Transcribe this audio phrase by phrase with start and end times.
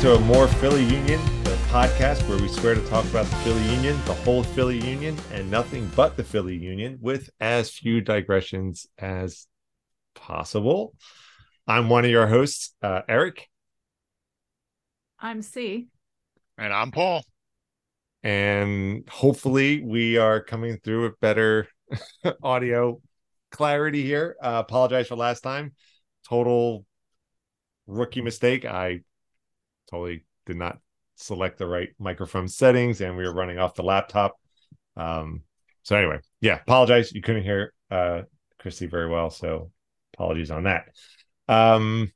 [0.00, 3.62] to a more Philly Union, the podcast where we swear to talk about the Philly
[3.74, 8.86] Union, the whole Philly Union, and nothing but the Philly Union with as few digressions
[8.96, 9.46] as
[10.14, 10.94] possible.
[11.66, 13.46] I'm one of your hosts, uh, Eric,
[15.18, 15.88] I'm C.
[16.56, 17.22] And I'm Paul.
[18.22, 21.68] and hopefully we are coming through with better
[22.42, 23.02] audio
[23.50, 24.36] clarity here.
[24.42, 25.74] Uh, apologize for last time.
[26.26, 26.86] Total
[27.86, 28.64] rookie mistake.
[28.64, 29.00] I
[29.90, 30.78] totally did not
[31.16, 34.36] select the right microphone settings and we were running off the laptop.
[34.96, 35.42] Um,
[35.82, 37.12] so anyway, yeah, apologize.
[37.12, 38.22] You couldn't hear uh
[38.58, 39.70] Christy very well, so
[40.14, 40.84] apologies on that.
[41.48, 42.12] Um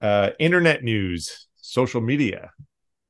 [0.00, 2.50] uh internet news, social media.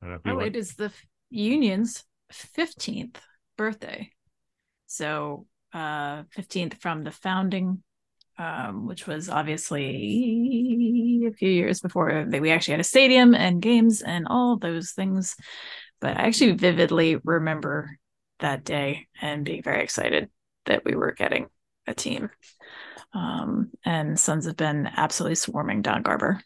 [0.00, 3.20] I don't know if you Oh, want- it is the f- union's 15th
[3.56, 4.10] birthday.
[4.86, 7.82] So, uh, 15th from the founding,
[8.38, 13.60] um, which was obviously a few years before they, we actually had a stadium and
[13.62, 15.36] games and all those things.
[16.00, 17.96] But I actually vividly remember
[18.40, 20.28] that day and being very excited
[20.66, 21.46] that we were getting
[21.86, 22.30] a team.
[23.14, 26.40] Um, and Suns have been absolutely swarming Don Garber.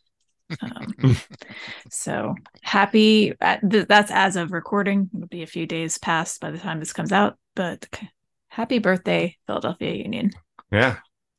[0.61, 1.17] Um,
[1.91, 3.35] so happy.
[3.41, 5.09] uh, th- That's as of recording.
[5.15, 7.87] It'll be a few days past by the time this comes out, but
[8.49, 10.33] happy birthday, Philadelphia Union.
[10.71, 10.97] yeah.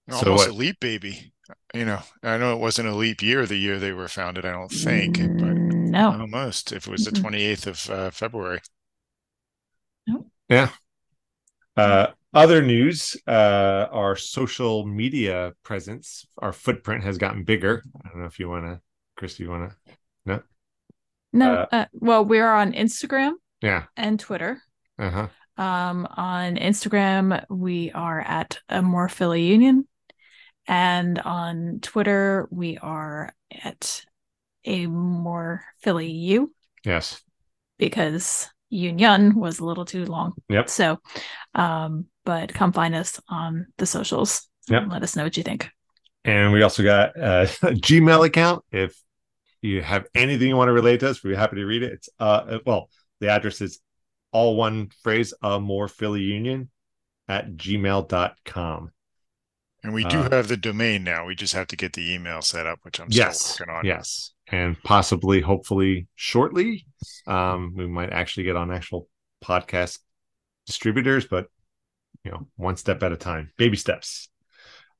[0.09, 1.33] So Almost what- a leap baby.
[1.73, 4.51] You know, I know it wasn't a leap year the year they were founded, I
[4.51, 6.11] don't think, but Mm, no.
[6.19, 8.59] almost if it was the 28th of uh, February.
[10.49, 10.69] Yeah.
[11.75, 17.83] Uh, other news, uh, our social media presence, our footprint has gotten bigger.
[18.03, 18.81] I don't know if you want to,
[19.15, 19.71] Chris, you want
[20.25, 20.43] to?
[21.33, 21.53] No.
[21.53, 23.85] uh, Uh, well, we're on Instagram Yeah.
[23.97, 24.61] and Twitter.
[24.97, 25.27] Uh huh.
[25.61, 29.87] Um, on Instagram, we are at a more Philly Union,
[30.67, 33.33] and on Twitter, we are
[33.63, 34.03] at
[34.65, 37.21] a more Philly U Yes.
[37.77, 40.33] because Union was a little too long.
[40.49, 40.69] Yep.
[40.69, 40.99] So,
[41.55, 44.47] um, but come find us on the socials.
[44.69, 44.83] Yep.
[44.83, 45.69] and Let us know what you think.
[46.25, 48.65] And we also got a Gmail account.
[48.71, 49.01] If
[49.61, 51.93] you have anything you want to relate to us, we're happy to read it.
[51.93, 52.89] It's uh, well,
[53.21, 53.79] the address is
[54.33, 56.69] all one phrase, a more Philly Union
[57.29, 58.91] at gmail.com.
[59.83, 61.25] And we do Uh, have the domain now.
[61.25, 63.85] We just have to get the email set up, which I'm yes still working on.
[63.85, 64.33] yes.
[64.49, 66.85] And possibly hopefully shortly.
[67.25, 69.07] Um we might actually get on actual
[69.43, 69.99] podcast
[70.65, 71.47] distributors but
[72.23, 74.29] you know one step at a time baby steps.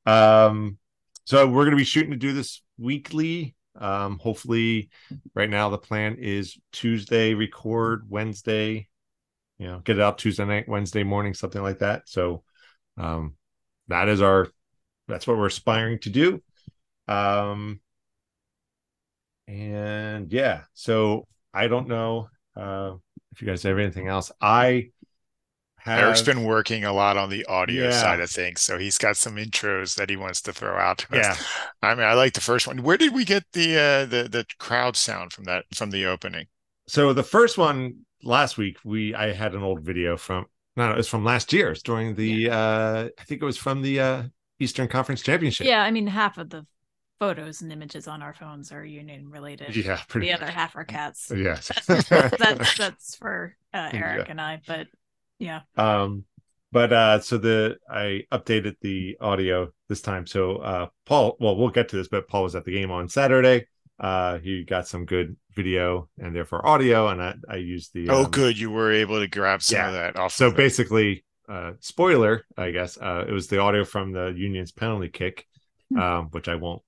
[0.05, 0.77] Um
[1.25, 3.55] so we're going to be shooting to do this weekly.
[3.79, 4.89] Um hopefully
[5.35, 8.87] right now the plan is tuesday record wednesday
[9.59, 12.03] you know get it out tuesday night wednesday morning something like that.
[12.07, 12.43] So
[12.97, 13.35] um
[13.87, 14.47] that is our
[15.07, 16.41] that's what we're aspiring to do
[17.07, 17.79] um
[19.47, 22.95] and yeah, so I don't know uh,
[23.31, 24.31] if you guys have anything else.
[24.41, 24.89] I
[25.77, 27.91] have Eric's been working a lot on the audio Yeah.
[27.91, 31.17] side of things, so he's got some intros that he wants to throw out to
[31.17, 31.39] us.
[31.39, 31.89] yeah.
[31.89, 32.83] I mean, I like the first one.
[32.83, 36.47] Where did we get the uh, the the crowd sound from that from the opening?
[36.87, 40.45] So the first one last week, we I had an old video from
[40.75, 41.71] no, no it was from last year.
[41.71, 44.23] It's during the uh I think it was from the uh
[44.59, 45.67] Eastern Conference Championship.
[45.67, 46.65] Yeah, I mean, half of the
[47.19, 49.75] photos and images on our phones are Union related.
[49.75, 51.31] Yeah, pretty The other half are cats.
[51.35, 51.71] yes.
[51.87, 52.09] that's
[52.77, 54.31] that's for uh, Eric Yeah.
[54.31, 54.61] and I.
[54.65, 54.87] But
[55.39, 56.25] yeah, um
[56.71, 61.69] but uh so the i updated the audio this time so uh paul well we'll
[61.69, 63.65] get to this but paul was at the game on saturday
[63.99, 68.25] uh he got some good video and therefore audio and i i used the oh,
[68.25, 69.87] um, good, you were able to grab some yeah.
[69.87, 70.31] of that off.
[70.33, 70.57] so of it.
[70.57, 75.45] basically uh spoiler i guess uh it was the audio from the union's penalty kick
[75.89, 75.99] Hmm.
[75.99, 76.81] um which i won't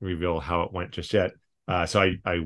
[0.00, 1.32] reveal how it went just yet.
[1.66, 2.40] Uh so i i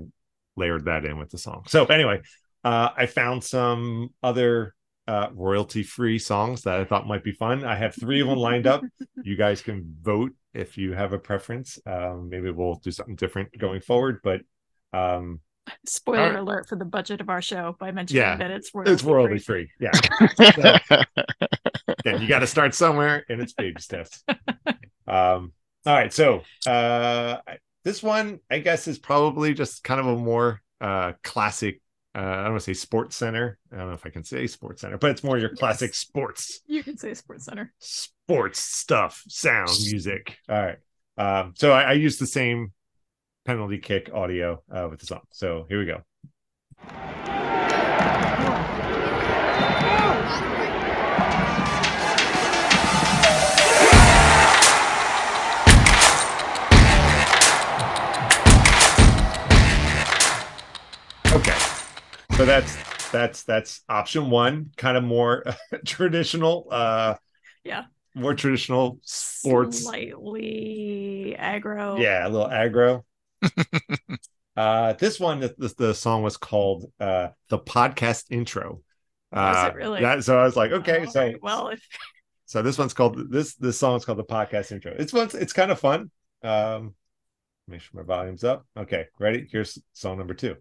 [0.57, 1.65] layered that in with the song.
[1.67, 2.21] So anyway
[2.65, 4.75] uh i found some other
[5.09, 7.65] uh royalty free songs that i thought might be fun.
[7.65, 8.83] I have three of them lined up.
[9.25, 11.79] You guys can vote if you have a preference.
[11.87, 14.43] Um maybe we'll do something different going forward but
[14.93, 15.41] um
[15.87, 16.37] spoiler Alright.
[16.37, 19.39] alert for the budget of our show by mentioning Yeah, that it's royalty it's royalty
[19.39, 19.39] free.
[19.39, 19.99] free yeah
[22.05, 24.23] again, you got to start somewhere, and it's baby steps.
[25.07, 25.53] Um,
[25.87, 27.39] all right, so uh,
[27.83, 31.81] this one, I guess, is probably just kind of a more uh, classic.
[32.15, 33.59] Uh, I don't want to say sports center.
[33.73, 35.99] I don't know if I can say sports center, but it's more your classic Yes.
[35.99, 37.73] sports You can say Sports Center.
[37.79, 40.37] sports stuff, sound, music.
[40.49, 40.79] All right.
[41.17, 42.73] Um, so I, I use the same
[43.49, 45.23] penalty kick audio uh, with the song.
[45.31, 46.03] So here we go.
[61.33, 61.57] Okay.
[62.37, 62.77] So that's
[63.11, 65.45] that's that's option one, kind of more
[65.87, 66.69] traditional.
[66.71, 67.15] Uh,
[67.65, 67.85] Yeah.
[68.15, 69.83] more traditional sports.
[69.85, 71.99] Slightly aggro.
[72.01, 73.05] Yeah, a little aggro.
[74.57, 78.83] uh, this one, the, the, song was called uh, the podcast intro.
[79.33, 80.01] Uh, it really?
[80.01, 81.87] that- so I was like, okay, All so well, if
[82.47, 84.95] so this one's called this this song's called the podcast intro.
[84.99, 86.11] It's one's it's kind of fun.
[86.43, 86.95] Um,
[87.67, 88.67] make sure my volume's up.
[88.77, 89.47] Okay, ready?
[89.51, 90.57] Here's song number two.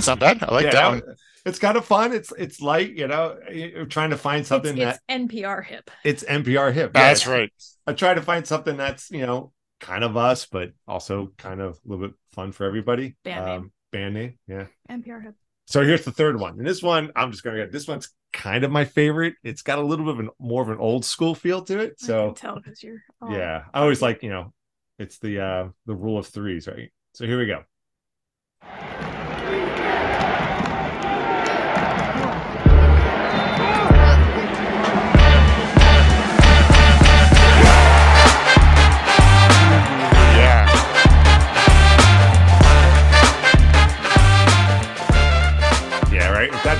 [0.00, 0.42] One's not bad.
[0.42, 1.02] I like Yeah, that one.
[1.46, 2.12] It's kind of fun.
[2.12, 3.38] It's it's light, you know.
[3.50, 5.90] You're trying to find something it's, that it's NPR hip.
[6.04, 6.92] it's NPR hip.
[6.92, 7.50] That's Yeah, right.
[7.86, 11.74] I try to find something that's you know kind of us, but also kind of
[11.84, 13.16] a little bit fun for everybody.
[13.24, 13.58] Band name.
[13.60, 14.66] Um, band name, yeah.
[14.88, 15.34] NPR hip.
[15.66, 17.72] So here's the third one, and this one I'm just gonna get.
[17.72, 19.34] This one's kind of my favorite.
[19.42, 22.00] It's got a little bit of an more of an old school feel to it.
[22.02, 23.02] I So can tell because you're.
[23.22, 24.52] all- yeah, I always like you know,
[24.98, 26.90] it's the uh the rule of threes, right?
[27.14, 27.64] So here we go.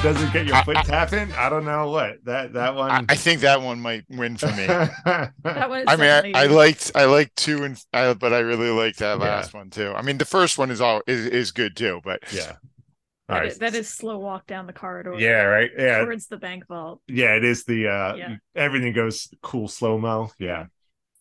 [0.03, 3.07] That doesn't get your foot I- tapping, I don't know what that that one.
[3.09, 4.67] I think that one might win for me.
[5.45, 8.71] That one I mean, I, I liked I liked two and I, but I really
[8.71, 9.25] liked that Yeah.
[9.25, 9.93] last one too.
[9.95, 12.53] I mean, the first one is all is, is good too, but yeah.
[13.29, 13.61] that, All is, right.
[13.61, 15.15] that is slow walk down the corridor.
[15.19, 15.71] Yeah, right.
[15.77, 17.01] Yeah, Towards the bank vault.
[17.07, 17.35] yeah.
[17.35, 18.37] It is the uh Yeah.
[18.55, 20.31] everything goes cool slow mo.
[20.39, 20.67] Yeah.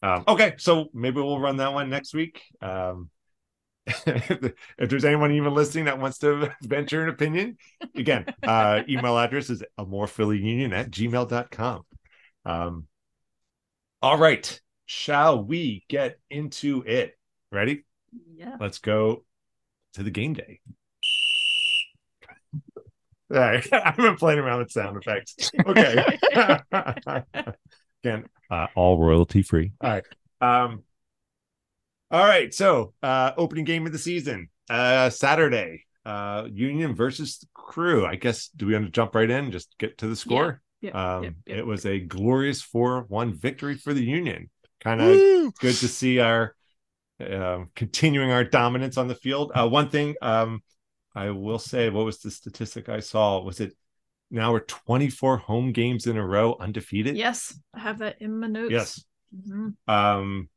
[0.02, 2.42] Um, okay, so maybe we'll run that one next week.
[2.62, 3.10] Um,
[4.06, 7.58] if there's anyone even listening that wants to venture an opinion,
[7.96, 11.82] again, uh, email address is amorephillyunion at gmail.com.
[12.46, 12.88] Um,
[14.02, 17.18] all right, shall we get into it?
[17.52, 17.86] Ready?
[18.36, 18.58] Yeah.
[18.60, 19.26] Let's go
[19.94, 20.62] to the game day.
[23.32, 25.52] All right, I've been playing around with sound effects.
[25.66, 26.18] Okay.
[28.04, 29.74] Again, uh, all royalty free.
[29.82, 30.04] All right.
[30.42, 30.84] Um,
[32.12, 32.54] all right.
[32.54, 38.06] So, uh, opening game of the season, uh, Saturday, uh, Union versus Crew.
[38.06, 40.62] I guess, do we want to jump right in just get to the score?
[40.82, 41.58] Yep, um, yep, yep.
[41.60, 44.50] It was a glorious 4 1 victory for the Union.
[44.80, 46.56] Kind of good to see our
[47.20, 49.52] um, continuing our dominance on the field.
[49.54, 50.64] Uh, one thing um,
[51.14, 53.42] I will say, what was the statistic I saw?
[53.42, 53.76] Was it
[54.32, 57.18] now we're 24 home games in a row undefeated?
[57.18, 58.72] Yes, I have that in my notes.
[58.72, 59.06] Yes.
[59.36, 59.76] Mhm.
[59.88, 60.50] Um,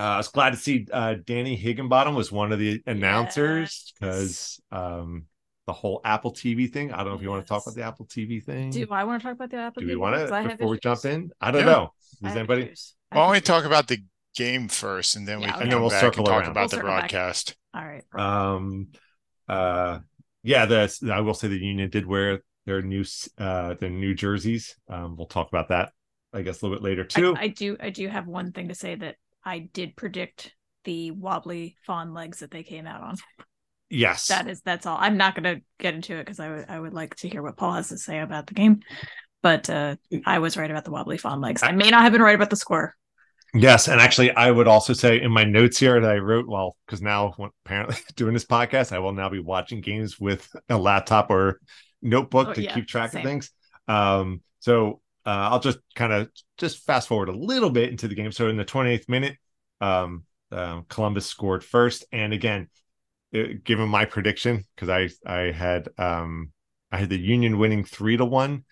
[0.00, 4.60] uh, I was glad to see uh, Danny Higginbotham was one of the announcers because
[4.72, 5.26] um,
[5.66, 6.90] the whole Apple TV thing.
[6.92, 8.70] I don't know if you want to talk about the Apple TV thing.
[8.70, 9.82] Do I want to talk about the Apple?
[9.82, 10.00] Do we TV?
[10.00, 11.30] want Because to before we jump in?
[11.40, 11.72] I don't Yeah.
[11.72, 11.92] know.
[12.24, 12.62] I Does anybody?
[12.62, 12.94] issues.
[13.12, 13.98] I Why don't we talk about the
[14.34, 15.64] game first, and then we Yeah, can okay.
[15.64, 16.50] And then come we'll back circle and talk around.
[16.52, 17.10] about We'll the circle back.
[17.10, 17.56] broadcast.
[17.74, 18.04] All right.
[18.16, 18.88] um
[19.48, 19.98] uh
[20.42, 23.04] yeah the i will say the union did wear their new
[23.38, 25.92] uh their new jerseys um we'll talk about that
[26.32, 27.76] i guess a little bit later too I, I do.
[27.78, 30.54] I do have one thing to say that I did predict
[30.84, 33.16] the wobbly fawn legs that they came out on.
[33.88, 34.60] yes That is.
[34.62, 34.96] That's all.
[35.00, 36.64] I'm not going to get into it because I would.
[36.68, 38.80] I would like to hear what Paul has to say about the game.
[39.42, 41.62] But uh, I was right about the wobbly fawn legs.
[41.62, 42.94] I may not have been right about the score.
[43.52, 46.76] yes and actually i would also say in my notes here that i wrote well
[46.86, 51.30] because now apparently doing this podcast i will now be watching games with a laptop
[51.30, 51.58] or
[52.00, 53.20] notebook Oh, to yeah, keep track same.
[53.20, 53.50] of things
[53.88, 55.00] um so
[55.30, 58.32] uh, i'll just kind of just fast forward a little bit into the game.
[58.32, 59.36] So in the 28th minute
[59.80, 62.04] um, um columbus scored first.
[62.12, 62.68] And again
[63.32, 66.52] it, given my prediction because I I had um
[66.92, 68.64] I had the Union winning three to one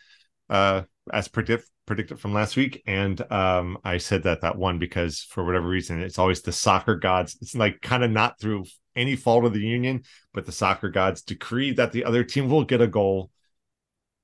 [0.51, 2.83] uh as predict predicted from last week.
[2.87, 6.97] And um I said that that one because for whatever reason it's always the soccer
[6.97, 7.39] gods.
[7.41, 8.65] It's like kind of not through
[8.97, 10.03] any fault of the Union
[10.35, 13.31] but the soccer gods decree that the other team will get a goal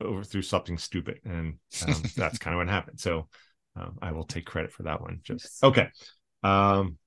[0.00, 1.54] over through something stupid and
[1.86, 3.28] um, that's kind of what happened so
[3.76, 5.88] um, I will take credit for that one just okay
[6.42, 6.98] um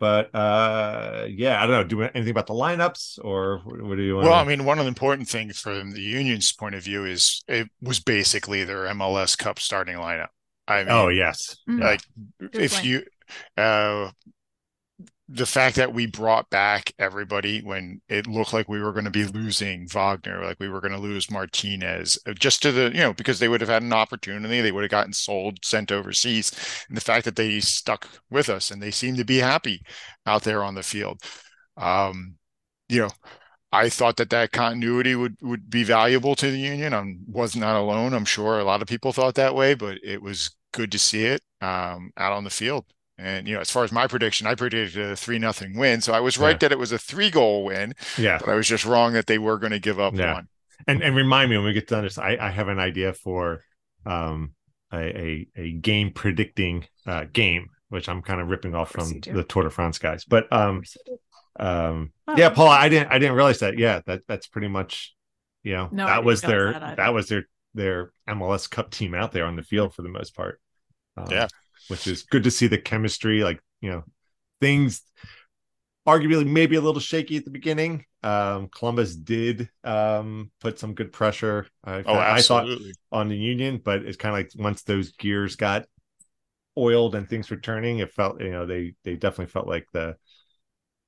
[0.00, 3.96] but uh yeah i don't know do we- anything about the lineups or what, what
[3.96, 6.74] do you want Well, I mean, one of the important things from the union's point
[6.74, 10.28] of view is it was basically their MLS Cup starting lineup.
[10.66, 11.78] I mean, oh yes Mm.
[11.80, 11.84] Yeah.
[11.86, 12.00] like
[12.52, 12.84] if point.
[12.84, 13.02] you
[13.56, 14.10] uh
[15.28, 19.10] the fact that we brought back everybody when it looked like we were going to
[19.10, 23.00] be losing Wagner, like we were going to lose Martinez, uh, just to the, you
[23.00, 26.52] know, because they would have had an opportunity, they would have gotten sold, sent overseas.
[26.88, 29.80] And the fact that they stuck with us and they seem to be happy
[30.26, 31.20] out there on the field.
[31.78, 32.36] Um,
[32.88, 33.10] you know,
[33.72, 36.94] I thought that that continuity would would be valuable to the union.
[36.94, 38.14] I was not alone.
[38.14, 41.24] I'm sure a lot of people thought that way, but it was good to see
[41.24, 42.84] it um, out on the field.
[43.16, 46.00] And you know, as far as my prediction, I predicted a three nothing win.
[46.00, 46.58] So I was right Yeah.
[46.58, 48.38] that it was a three goal win, Yeah.
[48.38, 50.34] but I was just wrong that they were going to give up Yeah.
[50.34, 50.48] one.
[50.88, 53.62] and and remind me when we get done this i i have an idea for
[54.04, 54.52] um
[54.92, 59.20] a a, a game predicting uh game which i'm kind of ripping off from you
[59.32, 60.82] the tour de france guys but um
[61.60, 62.34] um Oh.
[62.36, 65.14] yeah paul i didn't i didn't realize that yeah that that's pretty much
[65.62, 67.44] you know No, that was their that that was their
[67.74, 70.60] their mls cup team out there on the field for the most part
[71.16, 71.46] um, Yeah.
[71.88, 74.04] Which is good to see the chemistry like you know
[74.60, 75.02] things
[76.06, 78.04] arguably maybe a little shaky at the beginning.
[78.22, 81.66] Um, Columbus did um, put some good pressure.
[81.84, 82.94] I, Oh, I thought absolutely.
[83.12, 85.86] on the Union, but it's kind of like once those gears got
[86.78, 90.16] oiled and things were turning, it felt you know they they definitely felt like the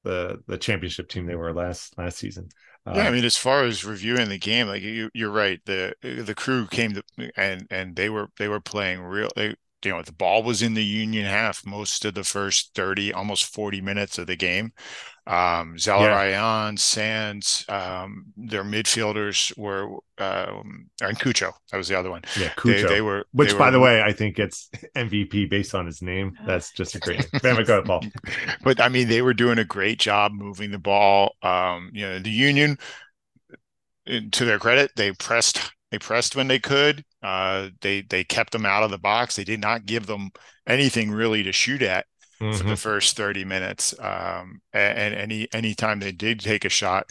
[0.04, 2.52] the the championship team they were last last season.
[2.88, 5.60] Yeah, I Uh, mean, as far as reviewing the game, like you, you're right.
[5.64, 7.02] The the crew came to
[7.36, 9.28] and and they were they were playing real.
[9.36, 13.12] They, you know, the ball was in the Union half most of the first 30,
[13.12, 14.72] almost 40 minutes of the game.
[15.28, 21.52] Um, Zelarayan, Sands, um, their midfielders were um, and Cucho.
[21.70, 22.22] That was the other one.
[22.38, 22.88] yeah, Cucho.
[22.88, 26.00] they were, which, they by were- the way, I think it's MVP based on his
[26.00, 26.38] name.
[26.46, 27.40] That's just a great name.
[27.42, 28.02] Van go, Paul.
[28.62, 31.34] but I mean, they were doing a great job moving the ball.
[31.42, 32.78] Um, you know, the Union,
[34.08, 35.72] uh, to their credit, they pressed.
[35.96, 37.04] They pressed when they could.
[37.22, 39.36] Uh, they they kept them out of the box.
[39.36, 40.30] They did not give them
[40.66, 42.06] anything really to shoot at
[42.50, 42.68] for Mhm.
[42.68, 43.94] the first 30 minutes.
[43.98, 47.10] Um, and, and any any time they did take a shot,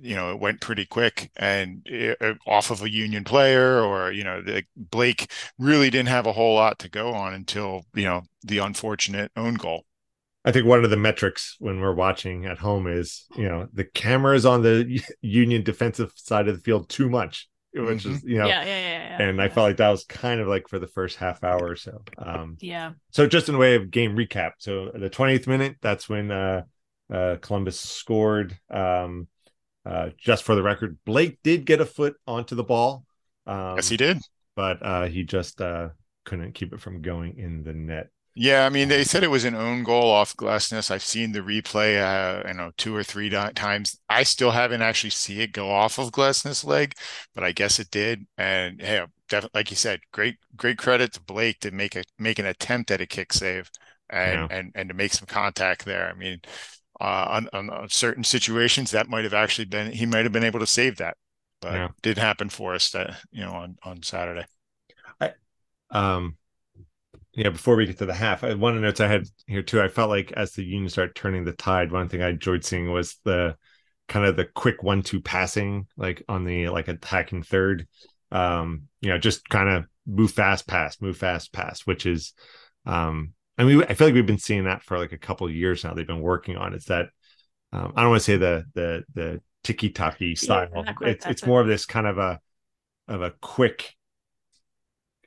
[0.00, 1.86] you know, it went pretty quick and
[2.20, 6.32] uh, off of a Union player or you know, the, Blake really didn't have a
[6.32, 9.84] whole lot to go on until you know the unfortunate own goal.
[10.44, 13.84] I think one of the metrics when we're watching at home is, you know, the
[13.84, 17.48] cameras on the Union defensive side of the field too much,
[17.86, 19.28] which is, you know, yeah, yeah, yeah, yeah.
[19.28, 21.76] and I felt like that was kind of like for the first half hour or
[21.76, 22.02] so.
[22.18, 22.92] Um, yeah.
[23.10, 24.52] so just in a way of game recap.
[24.58, 26.62] So the 20th minute, that's when uh,
[27.12, 28.58] uh, Columbus scored.
[28.70, 29.28] Um,
[29.84, 33.04] uh, just for the record, Blake did get a foot onto the ball.
[33.46, 34.18] Um, yes, he did.
[34.54, 35.88] but uh, he just uh,
[36.24, 38.10] couldn't keep it from going in the net.
[38.40, 40.92] Yeah, I mean, they said it was an own goal off Glesnes.
[40.92, 43.98] I've seen the replay, uh, you know, two or three di- times.
[44.08, 46.94] I still haven't actually see it go off of Glesnes' leg,
[47.34, 48.26] but I guess it did.
[48.36, 52.38] And hey, definitely, like you said, great, great credit to Blake to make a make
[52.38, 53.70] an attempt at a kick save
[54.08, 54.48] and Yeah.
[54.50, 56.08] and and to make some contact there.
[56.08, 56.40] I mean,
[57.00, 60.44] uh, on, on, on certain situations, that might have actually been he might have been
[60.44, 61.16] able to save that,
[61.60, 61.88] but Yeah.
[62.02, 62.90] didn't happen for us.
[62.90, 64.46] That you know on on Saturday.
[65.20, 65.34] I,
[65.90, 66.36] um
[67.38, 69.62] yeah before we get to the half I, one of the notes i had here
[69.62, 72.64] too i felt like as the union started turning the tide one thing i enjoyed
[72.64, 73.56] seeing was the
[74.08, 77.86] kind of the quick one two passing like on the like attacking third.
[78.32, 82.32] Um you know just kind of move fast pass move fast pass which is
[82.86, 85.54] um i mean i feel like we've been seeing that for like a couple of
[85.54, 85.94] years now.
[85.94, 87.10] They've been working on it's that
[87.72, 90.68] um i don't want to say the the the tiki taki style.
[90.68, 92.40] quite it's it's more of this kind of a
[93.06, 93.94] of a quick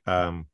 [0.06, 0.46] um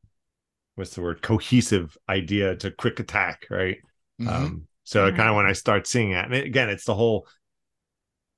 [0.79, 3.79] what's the word cohesive idea to quick attack right
[4.19, 4.29] Mhm.
[4.33, 5.17] um so Mhm.
[5.17, 7.27] kind of when i start seeing that and it- again it's the whole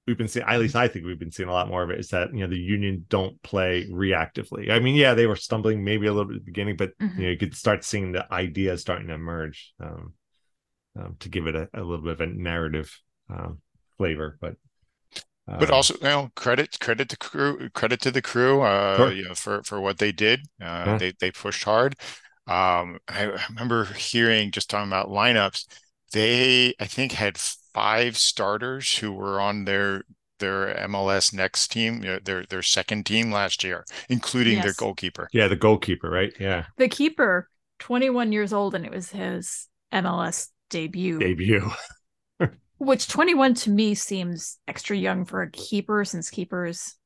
[0.06, 1.98] we've been seeing at least i think we've been seeing a lot more of it
[2.00, 5.84] is that you know the union don't play reactively i mean yeah they were stumbling
[5.84, 7.18] maybe a little bit at the beginning but Mhm.
[7.18, 10.14] you know you could start seeing the ideas starting to emerge um,
[10.98, 12.96] um to give it a, a little bit of a narrative
[13.30, 13.60] um
[13.98, 14.56] flavor but
[15.58, 19.12] But um, also, you know, credit credit to crew, credit to the crew, uh, Sure.
[19.12, 20.40] you know, for for what they did.
[20.60, 20.96] Uh, Yeah.
[20.96, 21.96] they they pushed hard.
[22.50, 25.66] Um, I I remember hearing just talking about lineups.
[26.12, 30.02] They, I think, had five starters who were on their
[30.38, 35.28] their MLS next team, their their second team last year, including their goalkeeper.
[35.32, 40.48] yeah the goalkeeper right yeah The keeper, 21 years old, and it was his MLS
[40.68, 41.18] debut.
[41.20, 41.70] debut
[42.78, 46.96] Which 21 to me seems extra young for a keeper since keepers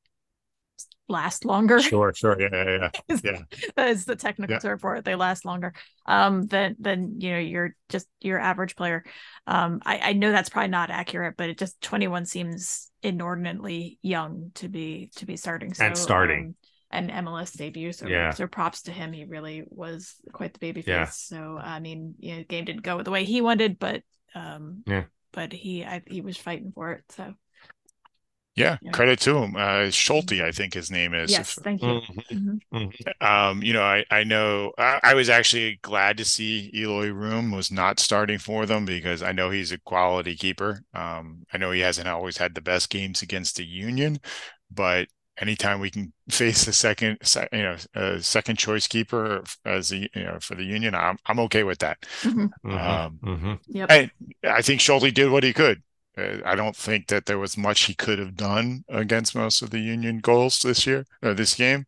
[1.09, 1.81] last longer.
[1.81, 3.43] sure sure yeah yeah yeah yeah
[3.77, 4.59] that is the technical Yeah.
[4.59, 5.05] term for it.
[5.05, 5.75] They last longer
[6.07, 9.05] um than than you know your just your average player.
[9.47, 14.51] Um I, I know that's probably not accurate, but it just 21 seems inordinately young
[14.55, 15.75] to be to be starting.
[15.75, 16.41] So And starting.
[16.41, 16.55] um,
[16.91, 17.93] an MLS debut.
[17.93, 18.33] So Yeah.
[18.33, 19.13] so props to him.
[19.13, 20.91] He really was quite the baby face.
[20.91, 21.05] Yeah.
[21.11, 24.03] So I mean, you know, the game didn't go the way he wanted, but
[24.35, 25.05] um Yeah.
[25.33, 27.05] but he I, he was fighting for it.
[27.11, 27.35] So
[28.57, 28.93] Yeah, Yeah.
[28.93, 29.57] credit to him.
[29.57, 31.31] Uh, Schulte, I think his name is.
[31.33, 32.01] Yes, If- thank you.
[32.31, 32.61] Mhm.
[32.73, 33.23] Mhm.
[33.27, 37.51] Um, you know, I I know I, I was actually glad to see Eloy Room
[37.51, 40.83] was not starting for them because I know he's a quality keeper.
[40.95, 44.19] Um, I know he hasn't always had the best games against the Union,
[44.71, 47.19] but anytime we can face a second,
[47.53, 51.41] you know, a second choice keeper as the you know for the Union, I'm I'm
[51.41, 51.99] okay with that.
[52.23, 52.51] Mhm.
[52.65, 52.79] Mhm.
[53.27, 53.61] Um.
[53.67, 53.91] Yep.
[53.91, 54.11] I
[54.45, 55.83] I think Schulte did what he could.
[56.17, 59.71] Uh, I don't think that there was much he could have done against most of
[59.71, 61.87] the Union goals this year or this game.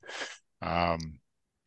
[0.63, 1.21] Um,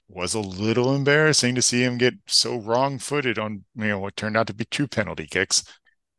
[0.10, 4.36] was a little embarrassing to see him get so wrong-footed on you know what turned
[4.36, 5.64] out to be two penalty kicks.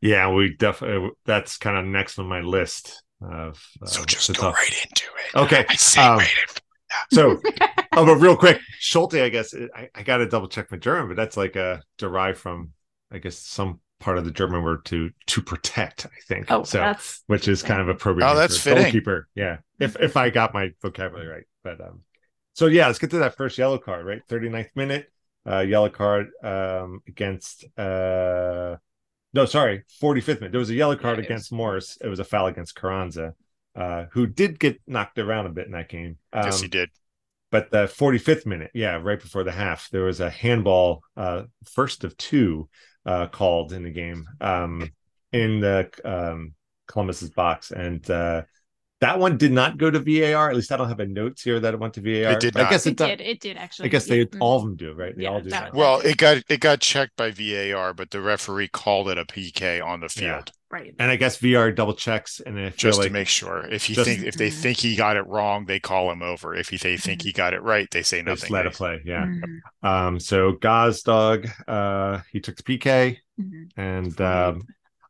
[0.01, 4.45] Yeah, we definitely that's kind of next on my list of uh, So just go
[4.45, 5.39] tough- right into it.
[5.39, 6.63] Okay, I um, segued.
[7.13, 7.41] So,
[7.93, 11.09] oh, but real quick, Schulte, I guess I, I got to double check my German,
[11.09, 12.73] but that's like a derived from,
[13.13, 16.07] I guess, some part of the German word to to protect.
[16.07, 16.47] I think.
[16.51, 18.27] Oh, so that's which is kind of appropriate.
[18.29, 18.85] Oh, that's for fitting.
[18.85, 19.59] Goalkeeper, yeah.
[19.79, 22.01] If if I got my vocabulary right, but um,
[22.55, 24.23] so yeah, let's get to that first yellow card, right?
[24.29, 25.13] 39th minute,
[25.47, 28.77] uh, yellow card um against uh,
[29.33, 30.53] no, sorry, 45th minute.
[30.53, 31.99] There was a yellow card Yeah, it against Morris.
[32.01, 33.35] It was a foul against Carranza,
[33.77, 36.19] uh, who did get knocked around a bit in that game.
[36.33, 36.91] Um, yes, he did.
[37.51, 42.05] but the 45th minute, yeah, right before the half, there was a handball, uh, first
[42.05, 42.69] of two,
[43.07, 44.91] uh, called in the game, um,
[45.33, 46.55] in the um,
[46.87, 48.43] Columbus's box, and uh,
[49.01, 50.51] that one did not go to VAR.
[50.51, 52.33] At least I don't have a notes here that it went to VAR.
[52.33, 52.71] It did I not.
[52.71, 53.09] guess it it, does.
[53.09, 53.21] did.
[53.23, 53.87] It did actually.
[53.87, 54.25] I guess they Yeah.
[54.25, 54.39] Mm.
[54.41, 55.17] all of them do, right?
[55.17, 55.51] They Yeah, all do.
[55.51, 55.75] that That.
[55.75, 59.81] Well, it got it got checked by VAR, but the referee called it a PK
[59.85, 60.35] on the Yeah.
[60.37, 60.95] field right.
[60.99, 63.67] And I guess VR double checks, and if just they're to make sure.
[63.71, 64.55] If he Just- think if they Mhm.
[64.63, 66.55] think he got it wrong, they call him over.
[66.55, 67.25] If he, they think Mhm.
[67.25, 68.37] he got it right, they say nothing.
[68.37, 69.27] just let They- it play, yeah.
[69.27, 69.61] Mhm.
[69.83, 73.69] Um, so Gazdag, uh, he took the PK, Mhm.
[73.77, 74.63] and um,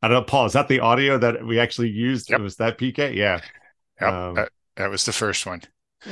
[0.02, 2.30] I don't know, Paul, is that the audio that we actually used?
[2.30, 2.40] Yep.
[2.40, 3.12] Was that PK?
[3.14, 3.40] Yeah.
[4.00, 5.62] Yep, Um, that, that was the first one.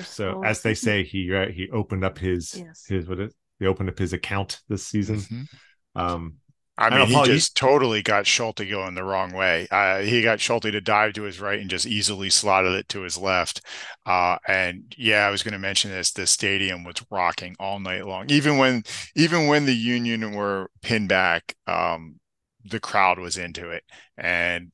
[0.05, 0.45] So goals.
[0.45, 2.85] as they say, he uh, he opened up his Yes.
[2.89, 5.27] his what is he opened up his account this season.
[5.31, 5.49] Mhm.
[5.95, 6.39] Um,
[6.77, 9.67] I I mean, know, Paul, he you- just totally got Schulte going the wrong way.
[9.71, 13.01] Uh, he got Schulte to dive to his right and just easily slotted it to
[13.03, 13.63] his left.
[14.07, 16.13] Uh, and yeah, I was going to mention this.
[16.13, 18.85] The stadium was rocking all night long, even when
[19.17, 21.57] even when the Union were pinned back.
[21.67, 22.21] Um,
[22.65, 23.83] the crowd was into it,
[24.17, 24.71] and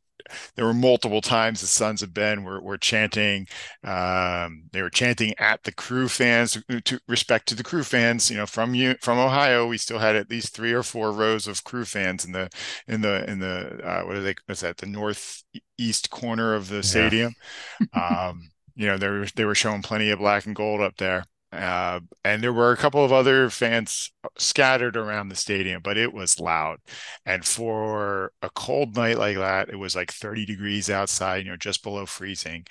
[0.57, 3.47] there were multiple times the Sons of Ben were were chanting.
[3.83, 8.31] Um, they were chanting at the crew fans to respect to the crew fans.
[8.31, 11.47] You know, from you from Ohio, we still had at least three or four rows
[11.47, 12.51] of crew fans in the
[12.87, 14.35] in the in the uh, what are they?
[14.47, 14.79] What's that?
[14.79, 17.35] The northeast corner of the stadium.
[17.93, 21.25] um, you know, they were they were showing plenty of black and gold up there.
[21.55, 26.13] Uh, and there were a couple of other fans scattered around the stadium, but it
[26.13, 26.79] was loud.
[27.25, 31.57] And for a cold night like that, it was like 30 degrees outside, you know,
[31.57, 32.67] just below freezing.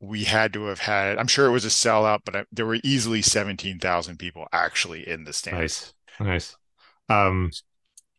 [0.00, 2.78] We had to have had, I'm sure it was a sellout, but I, there were
[2.84, 5.60] easily 17,000 people actually in the stands.
[5.60, 6.56] nice, nice.
[7.08, 7.50] Um,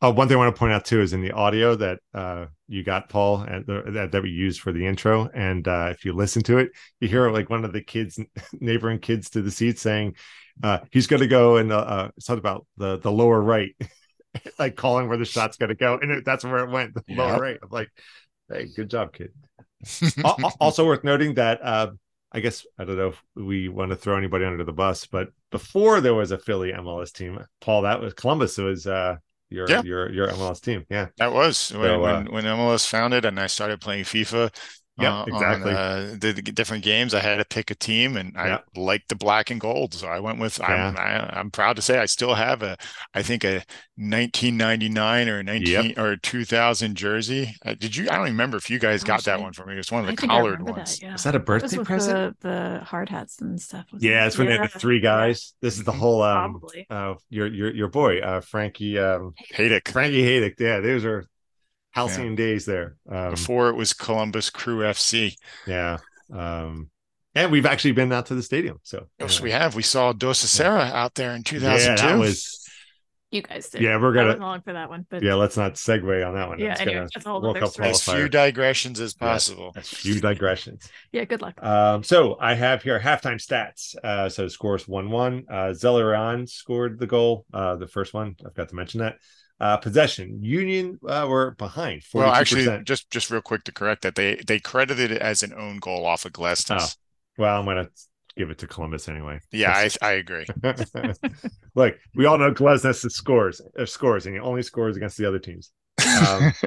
[0.01, 2.45] oh, one thing I want to point out too is in the audio that uh
[2.67, 6.05] you got Paul and the, that that we used for the intro, and uh if
[6.05, 8.19] you listen to it, you hear like one of the kids,
[8.53, 10.15] neighboring kids to the seat saying,
[10.63, 13.75] uh, he's going to go and uh, uh something about the the lower right.
[14.60, 16.93] like calling where the shot's going to go, and it, that's where it went.
[16.93, 17.17] The Yep.
[17.17, 17.57] lower right.
[17.62, 17.89] I'm like,
[18.51, 19.31] hey, good job, kid.
[20.23, 21.91] Al- al- also worth noting that uh,
[22.31, 25.29] I guess I don't know if we want to throw anybody under the bus, but
[25.51, 29.17] before there was a Philly MLS team, Paul, that was Columbus It was uh,
[29.49, 29.81] your Yeah.
[29.81, 30.86] your your MLS team.
[30.89, 34.53] Yeah, That was when, So, uh, when when MLS founded and I started playing FIFA.
[34.99, 35.71] Yep, uh, exactly.
[35.71, 38.65] On, uh, the, the different games, I had to pick a team, and I Yep.
[38.77, 40.60] liked the black and gold, so I went with.
[40.62, 42.77] I'm I, I'm proud to say I still have a,
[43.13, 43.63] I think a
[43.97, 47.55] 1999 or 19 or 2000 jersey.
[47.65, 48.05] Uh, did you?
[48.10, 49.75] I don't remember if you guys got that I- one for me.
[49.77, 50.99] It's one of the I collared ones.
[50.99, 51.13] That, yeah.
[51.15, 52.39] is that a That was birthday with present?
[52.39, 52.47] the,
[52.79, 53.86] the hard hats and stuff.
[53.91, 55.53] wasn't Yeah, it's when they had the three guys.
[55.62, 55.97] This is the Mhm.
[55.97, 56.88] whole um Probably.
[56.89, 59.88] uh your your your boy uh Frankie um Hejduk.
[59.89, 60.60] Frankie Hejduk.
[60.60, 61.25] Yeah, those are
[61.97, 62.95] halcyon days there.
[63.10, 65.36] Um, Before it was Columbus Crew FC.
[65.65, 65.97] yeah,
[66.33, 66.89] um,
[67.36, 68.79] and we've actually been out to the stadium.
[68.83, 69.43] So Yes, anyway.
[69.49, 69.75] we have.
[69.75, 72.07] We saw Dos a Cero out there in yeah, 2002.
[72.07, 72.67] that was
[73.29, 73.81] You guys did.
[73.81, 73.99] yeah.
[74.01, 75.36] We're gonna wasn't along for that one, but yeah.
[75.36, 76.57] Let's not segue on that one.
[76.60, 76.75] yeah.
[76.79, 77.89] Anyway, gonna- that's a whole other story.
[77.89, 79.71] as few digressions as possible.
[79.75, 80.89] That's few digressions.
[81.12, 81.62] Yeah, good luck.
[81.63, 83.95] Um, so I have here halftime stats.
[84.03, 85.43] Uh, so scores one one.
[85.49, 87.45] Uh, Zelarayan scored the goal.
[87.53, 88.36] Uh, the first one.
[88.45, 89.17] I forgot to mention that.
[89.60, 90.43] Uh, possession.
[90.43, 92.04] Union uh, were behind.
[92.04, 92.13] 42%.
[92.13, 95.54] Well, actually, just just real quick to correct that they they credited it as an
[95.54, 96.96] own goal off of Glesnes.
[97.38, 97.89] well, I'm gonna
[98.38, 99.39] give it to Columbus anyway.
[99.52, 100.46] Yeah, I I agree.
[101.76, 105.39] Look, we all know Glesnes scores uh, scores, and he only scores against the other
[105.39, 105.72] teams.
[106.28, 106.54] Um,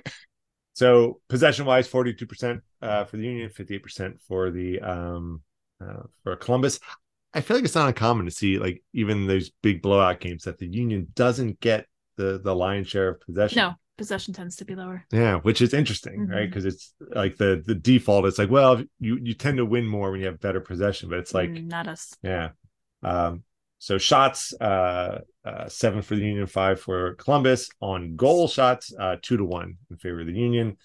[0.81, 5.43] So possession wise, 42% uh, for the Union, 58% for the um
[5.79, 6.81] uh, for Columbus.
[7.35, 10.57] I feel like it's not uncommon to see like even those big blowout games that
[10.59, 11.87] the Union doesn't get
[12.21, 13.57] the the lion's share of possession.
[13.57, 15.05] No, possession tends to be lower.
[15.13, 16.43] Yeah, which is interesting, right?
[16.43, 16.51] Mhm.
[16.51, 18.27] Because it's like the the default.
[18.27, 21.19] It's like, well, you you tend to win more when you have better possession, but
[21.19, 22.15] it's like, Mm, not us.
[22.23, 22.51] yeah.
[23.03, 23.43] Um,
[23.79, 27.71] so shots, uh, uh, seven for the Union, five for Columbus.
[27.81, 30.77] On goal shots, uh, two to one in favor of the Union.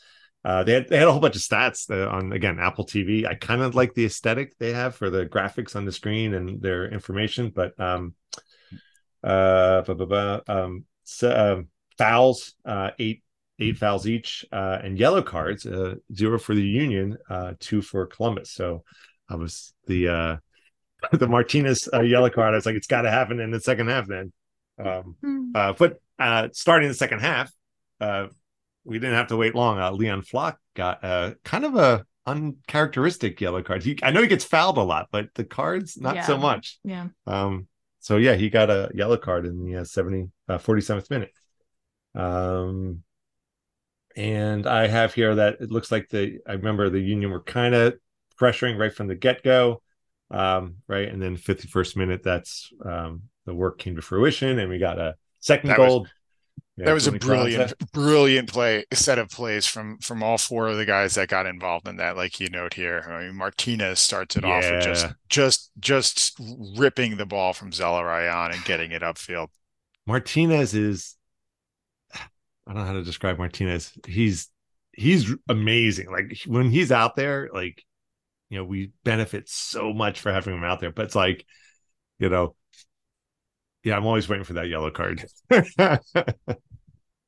[0.45, 3.25] Uh, they had they had a whole bunch of stats uh, on again Apple TV.
[3.27, 6.61] I kind of like the aesthetic they have for the graphics on the screen and
[6.61, 8.13] their information, but um,
[9.23, 13.23] uh, blah, blah, blah, um, so, um, fouls, uh, eight
[13.59, 18.05] eight fouls each, uh, and yellow cards, uh, zero for the Union, uh, two for
[18.05, 18.51] Columbus.
[18.51, 18.83] So
[19.29, 20.37] I was the uh,
[21.11, 22.53] the Martinez uh, yellow card.
[22.53, 24.33] I was like, it's got to happen in the second half then.
[24.77, 25.51] Um, Hmm.
[25.55, 27.49] uh, but uh, starting the second half,
[28.01, 28.27] uh,
[28.83, 29.79] we didn't have to wait long.
[29.79, 33.83] Uh, Leon Flach got uh, kind of a uncharacteristic yellow card.
[33.83, 36.79] He, I know he gets fouled a lot, but the cards not so much.
[36.83, 37.07] Yeah.
[37.25, 37.67] Um,
[38.05, 41.31] so yeah, he got a yellow card in the uh, 70 uh, 47th minute.
[42.13, 43.01] Um,
[44.15, 47.73] and I have here that it looks like the I remember the Union were kind
[47.73, 47.95] of
[48.39, 49.81] pressuring right from the get go,
[50.29, 54.77] um, right, and then 51st minute that's um, the work came to fruition, and we
[54.77, 56.07] got a second That was- goal.
[56.77, 57.75] Yeah, that was a brilliant, Carranza.
[57.93, 61.87] brilliant play set of plays from from all four of the guys that got involved
[61.87, 62.17] in that.
[62.17, 66.37] Like you note here, I mean, Martinez starts it off with just just just
[66.77, 69.47] ripping the ball from Zelarayan and getting it upfield.
[70.05, 71.15] Martinez is
[72.13, 73.93] I don't know how to describe Martinez.
[74.05, 74.49] He's
[74.91, 76.11] he's amazing.
[76.11, 77.83] Like when he's out there, like
[78.49, 80.91] you know, we benefit so much for having him out there.
[80.91, 81.45] But it's like,
[82.19, 82.55] you know,
[83.83, 85.25] yeah, I'm always waiting for that yellow card.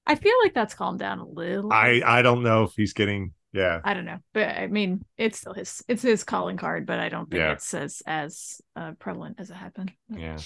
[0.07, 1.71] I feel like that's calmed down a little.
[1.71, 3.81] I I don't know if he's getting yeah.
[3.83, 7.09] I don't know, but I mean, it's still his it's his calling card, but I
[7.09, 7.53] don't think Yeah.
[7.53, 9.91] it's as as uh, prevalent as it happened.
[10.09, 10.37] Yeah.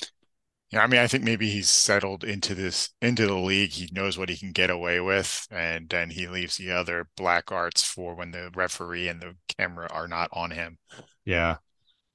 [0.71, 3.71] Yeah, I mean, I think maybe he's settled into this into the league.
[3.71, 7.51] He knows what he can get away with, and then he leaves the other black
[7.51, 10.77] arts for when the referee and the camera are not on him.
[11.25, 11.57] Yeah.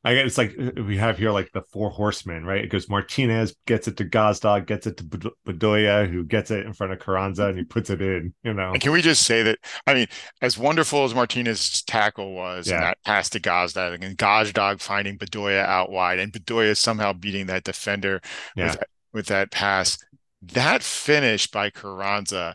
[0.06, 2.62] I guess it's like uh, we have here like the four horsemen, right?
[2.62, 5.04] It goes Martinez gets it to Gazdag, gets it to
[5.46, 8.72] Bedoya, who gets it in front of Carranza and he puts it in, you know.
[8.72, 9.58] And can we just say that?
[9.86, 10.06] I mean,
[10.40, 12.74] as wonderful as Martinez's tackle was, Yeah.
[12.76, 17.46] and that pass to Gazdag, and Gazdag finding Bedoya out wide, and Bedoya somehow beating
[17.46, 18.20] that defender
[18.54, 18.66] Yeah.
[18.66, 19.98] with, with that pass.
[20.40, 22.54] That finish by Carranza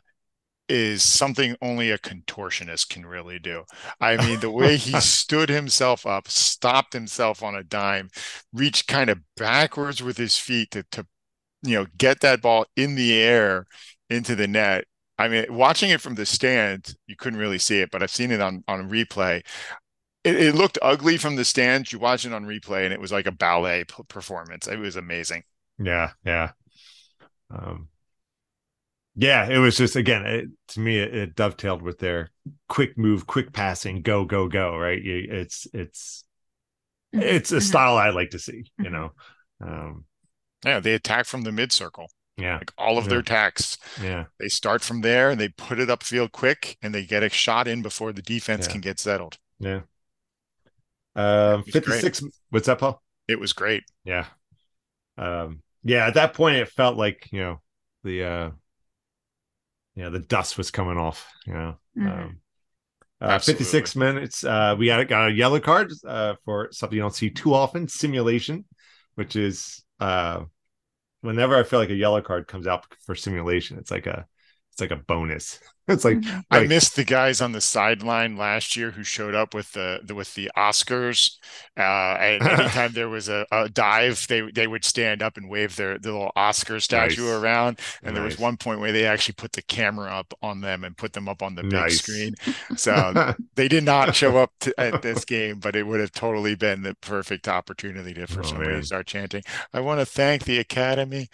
[0.71, 3.63] is something only a contortionist can really do.
[3.99, 8.10] I mean, the way he stood himself up, stopped himself on a dime,
[8.53, 11.05] reached kind of backwards with his feet to, to
[11.63, 13.67] you know, get that ball in the air
[14.10, 14.86] into the net.
[15.19, 18.31] I mean, watching it from the stand, you couldn't really see it, but I've seen
[18.31, 19.43] it on on replay.
[20.23, 21.91] It, it looked ugly from the stand.
[21.91, 24.67] You watch it on replay, and it was like a ballet performance.
[24.67, 25.43] It was amazing.
[25.77, 26.51] Yeah, yeah.
[27.51, 27.90] Um
[29.21, 32.31] yeah, it was just again, it, to me it, it dovetailed with their
[32.67, 35.01] quick move, quick passing, go go go, right?
[35.01, 36.23] You, it's it's
[37.13, 37.62] it's a Mhm.
[37.62, 38.91] style I like to see, you Mhm.
[38.91, 39.13] know.
[39.62, 40.05] Um
[40.65, 43.10] Yeah, they attack from the mid circle, yeah, like all of Yeah.
[43.10, 43.77] their attacks.
[44.01, 44.25] yeah.
[44.39, 47.67] They start from there and they put it upfield quick, and they get a shot
[47.67, 48.73] in before the defense Yeah.
[48.73, 49.38] can get settled.
[49.60, 49.81] Yeah.
[51.15, 52.01] Um It was great.
[52.01, 53.03] 56 what's up, Paul?
[53.27, 53.84] It was great.
[54.03, 54.27] Yeah.
[55.17, 57.62] Um yeah, at that point it felt like, you know,
[58.03, 58.51] the uh
[59.95, 61.75] yeah, the dust was coming off, you know.
[61.97, 62.23] Mhm.
[62.23, 62.38] Um
[63.19, 64.43] uh, 56 minutes.
[64.43, 67.88] Uh, we got, got a yellow card uh, for something you don't see too often
[67.88, 68.65] simulation,
[69.13, 70.43] which is uh,
[71.21, 74.25] whenever I feel like a yellow card comes out for simulation, it's like a
[74.82, 75.60] it's like a bonus.
[75.88, 76.44] It's like, Mhm.
[76.52, 80.15] I missed the guys on the sideline last year who showed up with the, the
[80.15, 81.32] with the Oscars.
[81.76, 85.76] Uh, and anytime there was a, a dive, they they would stand up and wave
[85.76, 87.41] their, their little Oscar statue Nice.
[87.44, 87.80] around.
[88.04, 90.96] And there was one point where they actually put the camera up on them and
[90.96, 91.98] put them up on the big Nice.
[91.98, 92.36] screen.
[92.78, 96.56] So they did not show up to, at this game, but it would have totally
[96.56, 98.80] been the perfect opportunity to, for Oh, somebody man.
[98.82, 99.44] to start chanting.
[99.74, 101.28] I want to thank the Academy.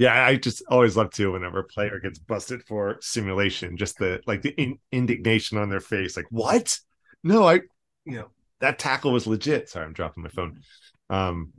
[0.00, 4.22] Yeah, I just always love to whenever a player gets busted for simulation, just the
[4.26, 6.78] like the in- indignation on their face, like what?
[7.22, 7.60] No, I,
[8.06, 8.28] you know,
[8.60, 9.68] that tackle was legit.
[9.68, 10.62] Sorry, I'm dropping my phone.
[11.10, 11.52] Um,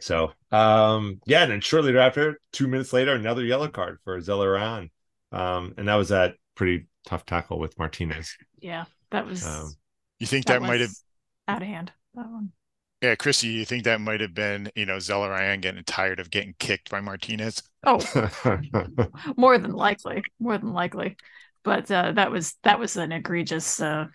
[0.00, 4.90] so um, yeah, and then shortly thereafter, two minutes later, another yellow card for Zelarayan,
[5.30, 8.36] um, and that was that pretty tough tackle with Martinez.
[8.58, 9.74] Yeah, that was Um,
[10.18, 11.04] You think that, that, might have was
[11.46, 11.92] out of hand.
[12.14, 12.50] That one.
[13.00, 16.54] Yeah, Christy, you think that might have been, you know, Zelarayan getting tired of getting
[16.58, 17.62] kicked by Martinez?
[17.84, 18.00] Oh,
[19.36, 21.16] more than likely, more than likely.
[21.62, 24.06] But uh, that was that was an egregious uh,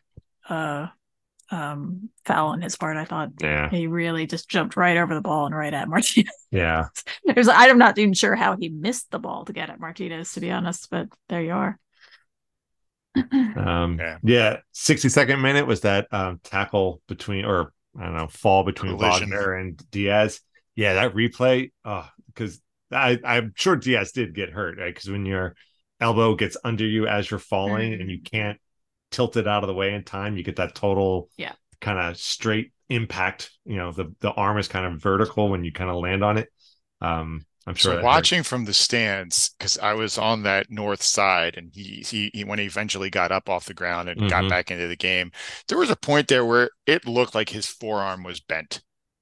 [0.49, 0.87] uh,
[1.49, 2.97] um, foul on his part.
[2.97, 6.31] I thought yeah, he really just jumped right over the ball and right at Martinez.
[6.51, 6.87] yeah.
[7.25, 10.41] There's, I'm not even sure how he missed the ball to get at Martinez, to
[10.41, 10.89] be honest.
[10.89, 11.79] But there you are.
[13.55, 14.17] Um, Yeah.
[14.23, 14.57] yeah.
[14.73, 19.29] 62nd minute was that um, tackle between, or I don't know, fall between Collision.
[19.29, 20.41] Wagner and Diaz.
[20.75, 21.71] Yeah, that replay.
[21.85, 22.59] Oh, because
[22.91, 24.93] I, I'm sure Diaz did get hurt, right?
[24.93, 25.55] Because when your
[25.99, 28.59] elbow gets under you as you're falling and you can't
[29.11, 31.53] tilt it out of the way in time, you get that total, Yeah.
[31.81, 33.51] kind of straight impact.
[33.65, 36.37] You know, the the arm is kind of vertical when you kind of land on
[36.37, 36.49] it.
[37.01, 37.93] Um, I'm sure.
[37.93, 38.03] So hurt.
[38.03, 42.43] watching from the stands, because I was on that north side, and he, he he
[42.43, 44.49] when he eventually got up off the ground and got Mhm.
[44.49, 45.31] back into the game,
[45.67, 48.81] there was a point there where it looked like his forearm was bent.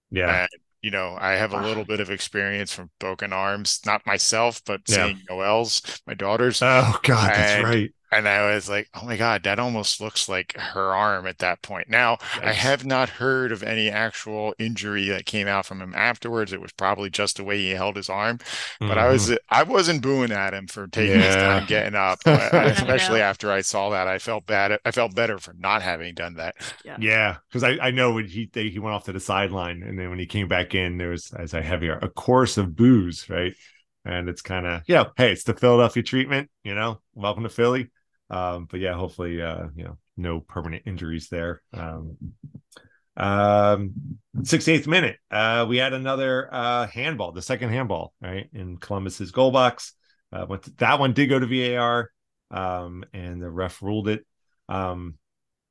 [0.10, 0.50] yeah, And
[0.82, 4.82] you know, I have a little bit of experience from broken arms, not myself, but
[4.88, 5.06] Yeah.
[5.06, 7.92] seeing Noel's, my daughter's, Oh God, that's And- right.
[8.12, 11.62] And I was like, oh my God, that almost looks like her arm at that
[11.62, 11.90] point.
[11.90, 16.52] Now, I have not heard of any actual injury that came out from him afterwards.
[16.54, 18.40] It was probably just the way he held his arm.
[18.80, 21.42] But I was I wasn't booing at him for taking his Mm-hmm.
[21.42, 22.66] Time getting up, I- I- Yeah.
[22.66, 24.08] especially after I saw that.
[24.08, 24.78] I felt bad.
[24.86, 26.56] I felt better for not having done that.
[27.00, 29.98] Yeah, because I, I know when he they, he went off to the sideline, and
[29.98, 32.76] then when he came back in, there was as I have here a course of
[32.76, 33.54] booze, right?
[34.04, 37.02] And it's kind of yeah, hey, it's the Philadelphia treatment, you know.
[37.14, 37.90] Welcome to Philly.
[38.32, 41.62] Um, but yeah, hopefully, uh, you know, no permanent injuries there.
[41.74, 42.18] Um,
[43.18, 43.94] um,
[44.42, 49.52] 68th minute, uh, we had another uh handball, the second handball, right in Columbus's goal
[49.52, 49.94] box.
[50.32, 52.10] Uh, but that one did go to VAR,
[52.52, 54.26] um, and the ref ruled it.
[54.70, 55.16] Um,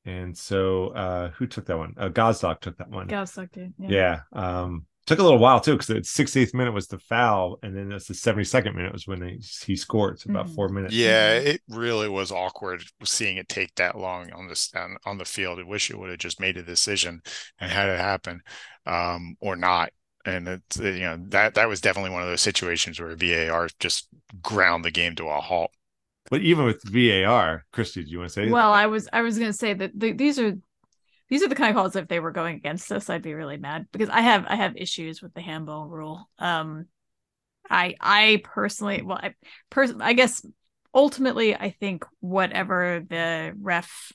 [0.05, 1.94] and so uh who took that one?
[1.96, 3.07] Uh took that one.
[3.07, 3.73] Gal sucked it.
[3.79, 4.20] yeah.
[4.33, 7.88] Um took a little while too, because the 68th minute was the foul, and then
[7.88, 10.20] that's the 72nd minute was when they, he scored.
[10.20, 10.55] So about Mhm.
[10.55, 10.94] four minutes.
[10.94, 15.25] Yeah, it really was awkward seeing it take that long on this on, on the
[15.25, 15.59] field.
[15.59, 17.23] I wish it would have just made a decision
[17.59, 18.40] and had it happen,
[18.87, 19.92] um, or not.
[20.25, 24.09] And it's you know that that was definitely one of those situations where VAR just
[24.42, 25.73] ground the game to a halt.
[26.31, 29.38] But even with VAR, Christy, do you want to say Well, I was I was
[29.38, 30.57] gonna say that the, these are
[31.31, 33.57] these are the kind of calls if they were going against us, I'd be really
[33.57, 36.29] mad because I have I have issues with the handball rule.
[36.38, 36.87] Um,
[37.71, 39.35] I I personally, well, I
[39.71, 40.45] pers- I guess
[40.93, 44.12] ultimately I think whatever the ref,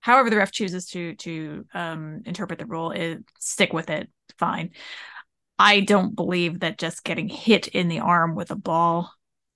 [0.00, 4.08] however the ref chooses to to um interpret the rule, is stick with it.
[4.38, 4.70] Fine.
[5.58, 9.12] I don't believe that just getting hit in the arm with a ball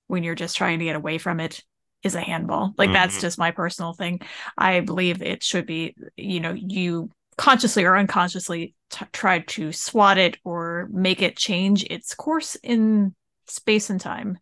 [0.07, 1.63] when you're just trying to get away from it
[2.03, 2.75] is a handball.
[2.79, 3.21] Like that's Mhm.
[3.21, 4.21] just my personal thing.
[4.57, 10.19] I believe it should be, you know, you consciously or unconsciously t- try to swat
[10.19, 13.15] it or make it change its course in
[13.47, 14.39] space and time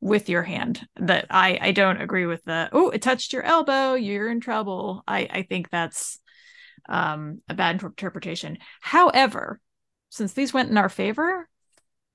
[0.00, 0.86] with your hand.
[0.96, 5.02] That I I don't agree with the oh it touched your elbow you're in trouble.
[5.08, 6.18] I I think that's
[6.88, 8.58] um a bad interpretation.
[8.80, 9.60] However,
[10.10, 11.48] since these went in our favor,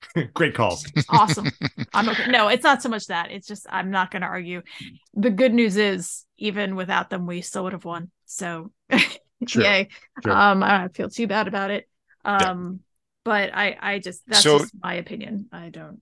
[0.34, 0.84] Great calls.
[1.08, 1.48] awesome.
[1.94, 2.30] I'm okay.
[2.30, 3.30] No, it's not so much that.
[3.30, 4.62] It's just I'm not going to argue.
[5.14, 8.10] The good news is, even without them, we still would have won.
[8.26, 8.72] So,
[9.46, 9.62] True.
[9.64, 9.88] yay.
[10.22, 10.32] True.
[10.32, 11.88] Um, I don't feel too bad about it.
[12.24, 12.80] Um,
[13.24, 15.46] but I, I just that's So- just my opinion.
[15.52, 16.00] I don't,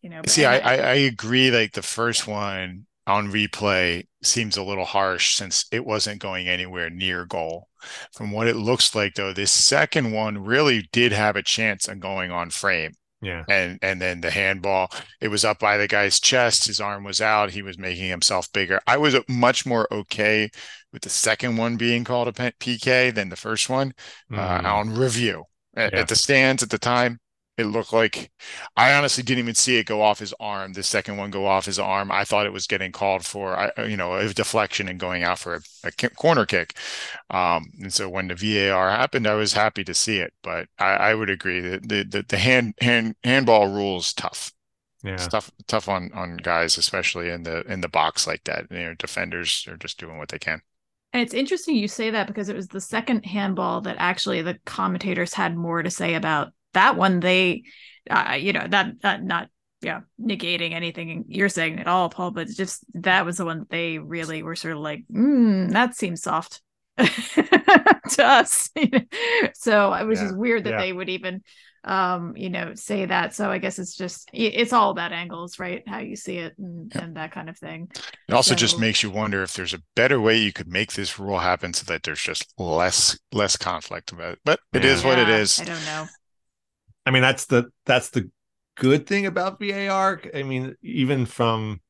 [0.00, 0.22] you know.
[0.26, 1.50] See, I, I I agree.
[1.50, 6.88] Like the first one on replay seems a little harsh since it wasn't going anywhere
[6.88, 7.68] near goal.
[8.12, 11.98] From what it looks like, though, this second one really did have a chance of
[12.00, 12.92] going on frame.
[13.22, 13.44] Yeah.
[13.48, 17.20] and and then the handball it was up by the guy's chest his arm was
[17.20, 20.50] out he was making himself bigger i was much more okay
[20.92, 23.92] with the second one being called a pk than the first one
[24.32, 24.64] uh, Mm.
[24.64, 25.44] on review
[25.76, 26.00] at, Yeah.
[26.00, 27.20] at the stands at the time
[27.62, 28.30] it looked like
[28.76, 31.64] i honestly didn't even see it go off his arm the second one go off
[31.66, 35.22] his arm i thought it was getting called for you know a deflection and going
[35.22, 36.74] out for a, a corner kick
[37.30, 40.34] um, and so when the VAR happened, I was happy to see it.
[40.42, 44.52] But I, I would agree that the, the the hand hand handball rule is tough.
[45.02, 45.14] Yeah.
[45.14, 48.66] It's tough tough on on guys, especially in the in the box like that.
[48.70, 50.62] You know, defenders are just doing what they can.
[51.12, 54.58] And it's interesting you say that because it was the second handball that actually the
[54.64, 56.52] commentators had more to say about.
[56.74, 57.64] That one, they,
[58.10, 59.48] uh, you know, that, that not,
[59.80, 63.98] yeah, negating anything you're saying at all, Paul, but just that was the one they
[63.98, 66.62] really were sort of like, mm, that seems soft
[66.98, 68.70] to us.
[69.54, 70.76] so it was Yeah, just weird that yeah.
[70.76, 71.42] they would even
[71.84, 73.34] um, you know, say that.
[73.34, 75.82] So I guess it's just it's all about angles, right?
[75.86, 77.04] How you see it and, Yep.
[77.04, 77.88] and that kind of thing.
[78.28, 81.18] It also just makes you wonder if there's a better way you could make this
[81.18, 84.38] rule happen so that there's just less less conflict about it.
[84.44, 85.04] But it is Yeah.
[85.04, 85.62] what it Yeah, is.
[85.62, 86.10] I don't know.
[87.06, 88.30] I mean, that's the that's the
[88.76, 90.20] good thing about VAR.
[90.34, 91.80] I mean, even from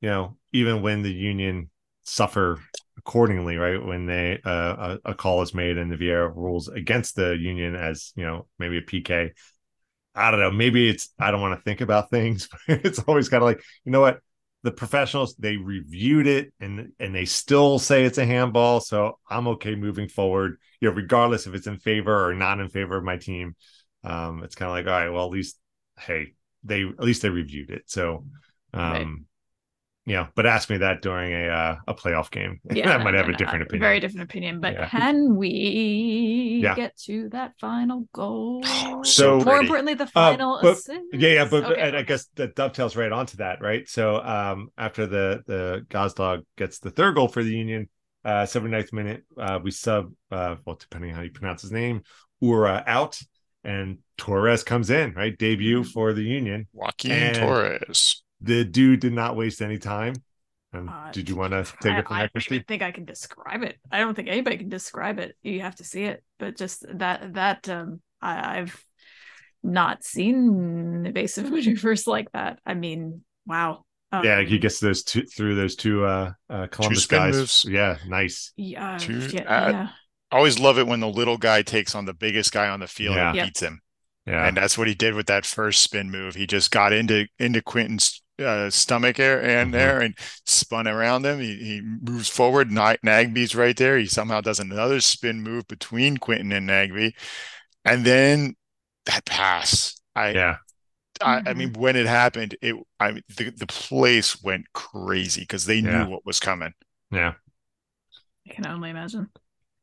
[0.00, 1.70] you know, even when the union
[2.04, 2.60] suffer
[2.96, 3.84] accordingly, right?
[3.84, 7.74] When they uh, a, a call is made and the VAR rules against the union
[7.74, 9.30] as you know, maybe a PK.
[10.14, 10.50] I don't know.
[10.50, 13.62] Maybe it's I don't want to think about things, but it's always kind of like
[13.84, 14.20] you know what
[14.64, 19.48] the professionals they reviewed it and and they still say it's a handball, so I'm
[19.48, 20.58] okay moving forward.
[20.80, 23.56] You know, regardless if it's in favor or not in favor of my team
[24.08, 25.58] um it's kind of like all right well at least
[25.98, 28.24] hey they at least they reviewed it so
[28.74, 29.06] um Right.
[30.06, 33.14] you know but ask me that during a uh, a playoff game Yeah, i might
[33.14, 34.60] have a no, different uh, opinion Very different opinion.
[34.60, 34.88] But Yeah.
[34.88, 36.74] can we Yeah.
[36.74, 38.62] get to that final goal?
[38.64, 40.98] Oh, so More importantly, the Uh, final but- assist.
[41.12, 44.68] yeah yeah but Okay, and i guess that dovetails right onto that right so um
[44.78, 47.88] after the the Gazdag gets the third goal for the union
[48.24, 52.02] uh 79th minute uh we sub uh well depending on how you pronounce his name
[52.42, 53.20] Uhre out
[53.68, 55.90] and torres comes in right debut Mm-hmm.
[55.90, 58.22] for the union Joaquin And- Torres.
[58.40, 60.14] the dude did not waste any time
[60.72, 62.64] um, Uh, did you want to take I, it from I there don't christy even
[62.66, 63.76] think I can describe it.
[63.90, 65.34] I don't think anybody can describe it.
[65.42, 66.22] You have to see it.
[66.38, 68.76] But just that that um I, I've
[69.62, 72.58] not seen evasive maneuvers like that.
[72.66, 73.84] I mean, wow.
[74.12, 77.34] Um, yeah, he gets those two through those two uh, uh Columbus spin guys.
[77.34, 77.64] moves.
[77.68, 78.52] Yeah, nice.
[78.56, 79.88] yeah, Two- yeah, uh, yeah.
[80.30, 82.86] I always love it when the little guy takes on the biggest guy on the
[82.86, 83.46] field and Yep.
[83.46, 83.80] beats him.
[84.26, 86.34] Yeah, And that's what he did with that first spin move.
[86.34, 89.72] He just got into into Quinton's uh, stomach area and Mhm.
[89.72, 90.14] there and
[90.46, 91.40] spun around him.
[91.40, 92.70] He, he moves forward.
[92.70, 93.98] Nag- Nagbe's right there.
[93.98, 97.14] He somehow does another spin move between Quinton and Nagbe.
[97.84, 98.54] And then
[99.06, 100.00] that pass.
[100.16, 100.56] I, yeah,
[101.20, 101.56] I, I Mhm.
[101.56, 106.04] mean, when it happened, it I mean, the, the place went crazy because they Yeah.
[106.04, 106.74] knew what was coming.
[107.10, 107.34] yeah.
[108.48, 109.28] I can only imagine.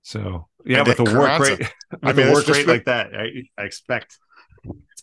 [0.06, 3.14] So yeah, And with a work rate, with I mean, a work rate like that,
[3.16, 4.20] I, I expect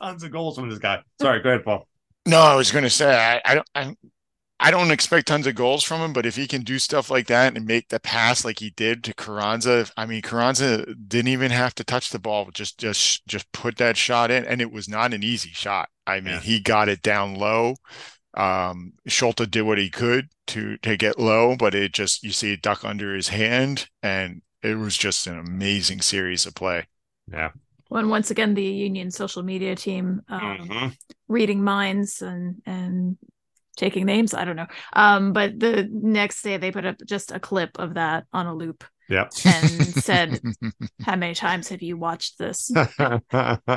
[0.00, 1.02] tons of goals from this guy.
[1.20, 1.88] Sorry, go ahead, Paul.
[2.24, 3.96] No, I was going to say I, I don't I,
[4.60, 7.26] I don't expect tons of goals from him, but if he can do stuff like
[7.26, 11.50] that and make the pass like he did to Carranza, I mean Carranza didn't even
[11.50, 14.88] have to touch the ball, just just just put that shot in, and it was
[14.88, 15.88] not an easy shot.
[16.06, 16.40] I mean, Yeah.
[16.40, 17.74] he got it down low.
[18.34, 22.52] Um, Schulte did what he could to to get low, but it just you see
[22.52, 26.86] it duck under his hand, and it was just an amazing series of play.
[27.30, 27.50] Yeah,
[27.90, 30.96] Well, and once again, the union social media team um, Mhm.
[31.28, 33.16] reading minds and and
[33.76, 34.34] taking names.
[34.34, 34.66] I don't know.
[34.92, 38.54] Um, but the next day they put up just a clip of that on a
[38.54, 39.32] loop yep.
[39.46, 40.40] and said,
[41.02, 42.70] "How many times have you watched this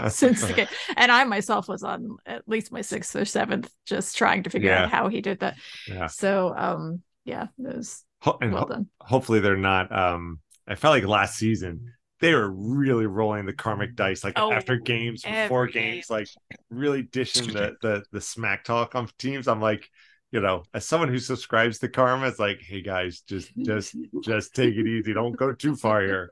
[0.09, 0.67] since the game?"
[0.97, 4.71] And I myself was on at least my sixth or seventh, just trying to figure
[4.71, 4.83] Yeah.
[4.83, 5.55] out how he did that.
[5.87, 8.87] yeah, So, um, yeah, it was Ho- and well ho- done.
[8.99, 9.91] hopefully they're not.
[9.91, 14.51] Um, I felt like last season they were really rolling the karmic dice, like Oh,
[14.51, 15.95] after games, before game.
[15.95, 16.27] games, like
[16.69, 19.47] really dishing the, the the smack talk on teams.
[19.47, 19.89] I'm like,
[20.31, 24.55] you know, as someone who subscribes to karma, it's like, hey guys, just just just
[24.55, 25.13] take it easy.
[25.13, 26.31] Don't go too far here.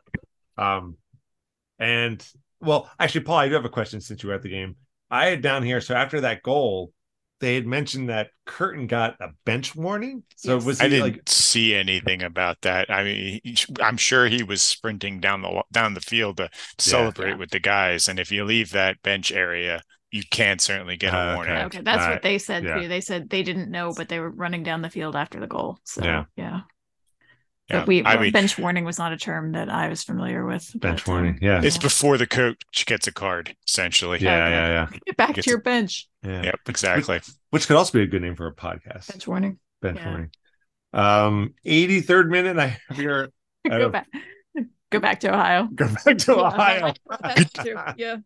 [0.58, 0.98] Um,
[1.80, 2.26] and
[2.62, 4.78] well, actually, Paul, I do have a question since you were at the game.
[5.12, 5.82] I had down here.
[5.82, 6.92] So after that goal,
[7.44, 10.24] they had mentioned that Curtin got a bench warning.
[10.38, 10.66] So Yes.
[10.66, 11.22] was I didn't like?
[11.28, 12.90] see anything about that.
[12.90, 17.32] I mean, he, I'm sure he was sprinting down the down the field to celebrate
[17.32, 17.36] Yeah.
[17.36, 18.08] with the guys.
[18.08, 21.54] And if you leave that bench area, you can certainly get Uh, a warning.
[21.58, 21.66] okay.
[21.66, 22.16] Okay, that's Alright.
[22.16, 22.76] what they said Yeah.
[22.82, 22.88] too.
[22.88, 25.80] They said they didn't know, but they were running down the field after the goal.
[25.84, 26.26] So Yeah.
[26.38, 26.62] yeah,
[27.70, 27.80] Yeah.
[27.80, 30.70] But we I mean, bench warning was not a term that I was familiar with.
[30.76, 31.62] Bench but, um, warning, yeah.
[31.64, 34.20] it's before the coach gets a card, essentially.
[34.20, 34.52] Yeah, Okay.
[34.52, 36.10] yeah, yeah, Get back to your bench.
[36.24, 36.44] yeah.
[36.44, 37.22] Yep, exactly.
[37.52, 39.08] Which could also be a good name for a podcast.
[39.10, 39.60] Bench warning.
[39.82, 40.10] Bench yeah.
[40.10, 40.30] warning.
[40.92, 42.58] Um, 83rd minute.
[42.60, 43.30] I have your
[43.66, 44.08] I Go back.
[44.94, 45.68] Go back to Ohio.
[45.76, 46.94] go back to Ohio.
[47.98, 48.18] Yeah.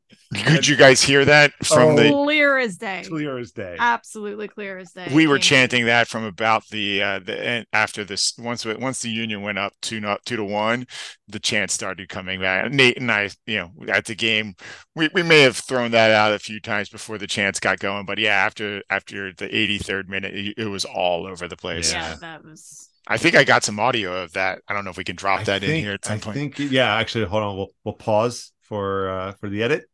[0.46, 1.96] Could you guys hear that from Oh.
[1.96, 2.10] the?
[2.12, 3.04] Clear as day.
[3.08, 3.78] Clear as day.
[3.80, 5.08] Absolutely clear as day.
[5.14, 9.02] We were chanting that from about the uh, the end after this once we- once
[9.02, 10.86] the union went up two not two to one,
[11.28, 12.72] the chant started coming back.
[12.72, 14.56] Nate and I, you know, at the game,
[14.94, 18.06] we, we may have thrown that out a few times before the chants got going,
[18.06, 21.94] but yeah, after after the 83rd minute, it, it was all over the place.
[21.94, 22.16] Yeah, Yeah.
[22.22, 22.87] that was.
[23.10, 24.62] I think I got some audio of that.
[24.68, 26.36] I don't know if we can drop I that in here at some I point.
[26.36, 27.56] think yeah, actually hold on.
[27.56, 29.86] We'll we'll pause for uh for the edit.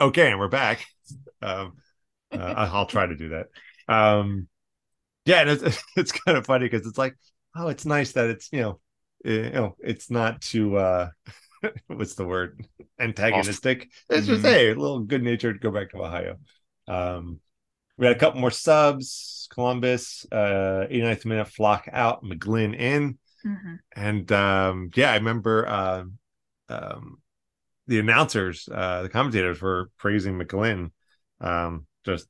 [0.00, 0.86] Okay, and we're back.
[1.42, 1.74] Um,
[2.32, 2.36] uh,
[2.72, 3.48] I'll try to do that.
[3.88, 4.48] um,
[5.26, 7.14] yeah, and it's it's kind of funny because it's like,
[7.56, 8.80] oh, it's nice that it's you know,
[9.24, 11.10] you know, it's not too uh,
[11.88, 12.64] what's the word
[12.98, 13.90] antagonistic.
[14.08, 14.48] It's just Mhm.
[14.48, 15.60] hey, a little good natured.
[15.60, 16.36] Go back to Ohio.
[16.88, 17.40] Um,
[17.96, 19.48] we had a couple more subs.
[19.52, 23.18] Columbus, uh, 89th minute, Flach out, McGlynn in.
[23.44, 23.80] Mhm.
[23.96, 26.04] And um, yeah, I remember uh,
[26.68, 27.20] um,
[27.88, 30.92] the announcers, uh, the commentators were praising McGlynn.
[31.40, 32.28] Um, just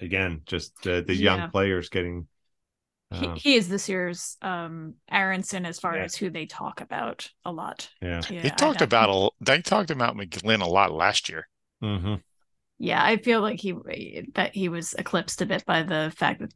[0.00, 1.36] again, just the, the Yeah.
[1.36, 2.26] young players getting.
[3.12, 6.04] He, Uh, he is this year's um Aaronson as far Yeah.
[6.04, 7.88] as who they talk about a lot.
[8.00, 8.22] yeah.
[8.30, 11.48] Yeah, They talked about a, they talked about McGlynn a lot last year.
[11.80, 12.14] hmm
[12.78, 13.74] Yeah, I feel like he
[14.34, 16.52] that he was eclipsed a bit by the fact that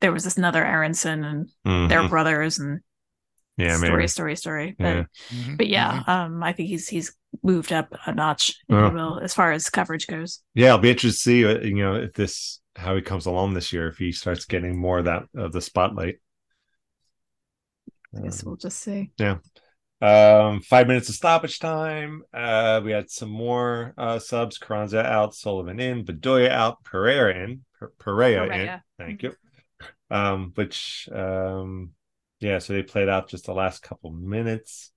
[0.00, 2.80] there was this another Aaronson and their brothers and
[3.58, 3.64] Mm-hmm.
[3.64, 4.06] yeah, story, maybe.
[4.06, 4.76] story, story.
[4.78, 5.04] But Yeah.
[5.56, 6.08] But yeah, mhm.
[6.08, 8.88] um, I think he's he's moved up a notch, if Yeah.
[8.88, 10.42] you will, as far as coverage goes.
[10.54, 13.54] Yeah, I'll be interested to see, uh, you know, if this how he comes along
[13.54, 16.20] this year, if he starts getting more of that of the spotlight.
[18.16, 19.10] I guess Um, we'll just see.
[19.18, 19.38] Yeah.
[20.00, 22.22] Um, five minutes of stoppage time.
[22.32, 24.56] Uh, we had some more uh subs.
[24.56, 28.80] Carranza out, Sullivan in, Bedoya out, Perea in, Per- Perea, in.
[28.96, 29.34] Thank you.
[30.10, 31.90] Um, which um,
[32.40, 34.92] yeah, so they played out just the last couple minutes.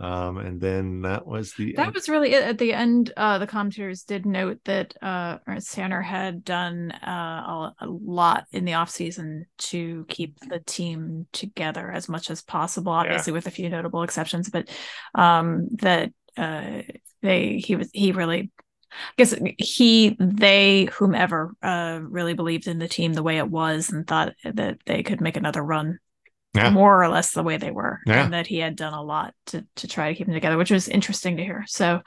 [0.00, 2.42] Um, and then that was the That was really it.
[2.42, 7.10] At the end, uh, the commentators did note that uh, Ernst Tanner had done uh,
[7.10, 12.92] a, a lot in the offseason to keep the team together as much as possible,
[12.92, 14.70] obviously with a few notable exceptions, but
[15.14, 16.80] um, that uh,
[17.20, 18.50] they he was he really
[18.92, 23.90] I guess he they whomever uh, really believed in the team the way it was
[23.90, 25.98] and thought that they could make another run
[26.54, 26.70] Yeah.
[26.70, 28.24] more or less the way they were Yeah.
[28.24, 30.70] and that he had done a lot to to try to keep them together which
[30.72, 32.00] was interesting to hear so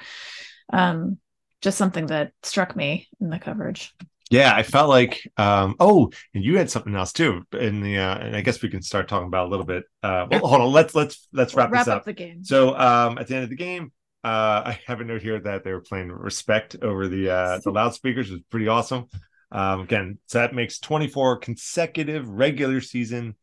[0.71, 1.17] um
[1.61, 3.93] just something that struck me in the coverage
[4.29, 8.17] Yeah, I felt like um oh, and you had something else too in the uh
[8.17, 9.83] and I guess we can start talking about a little bit.
[10.01, 11.97] Uh well, hold on, let's let's let's wrap, wrap this up.
[11.99, 12.05] up.
[12.05, 13.91] the game So um at the end of the game,
[14.23, 17.71] uh I have a note here that they were playing respect over the uh the
[17.79, 19.05] loudspeakers, which was pretty awesome.
[19.51, 23.35] Um again, so that makes 24 consecutive regular season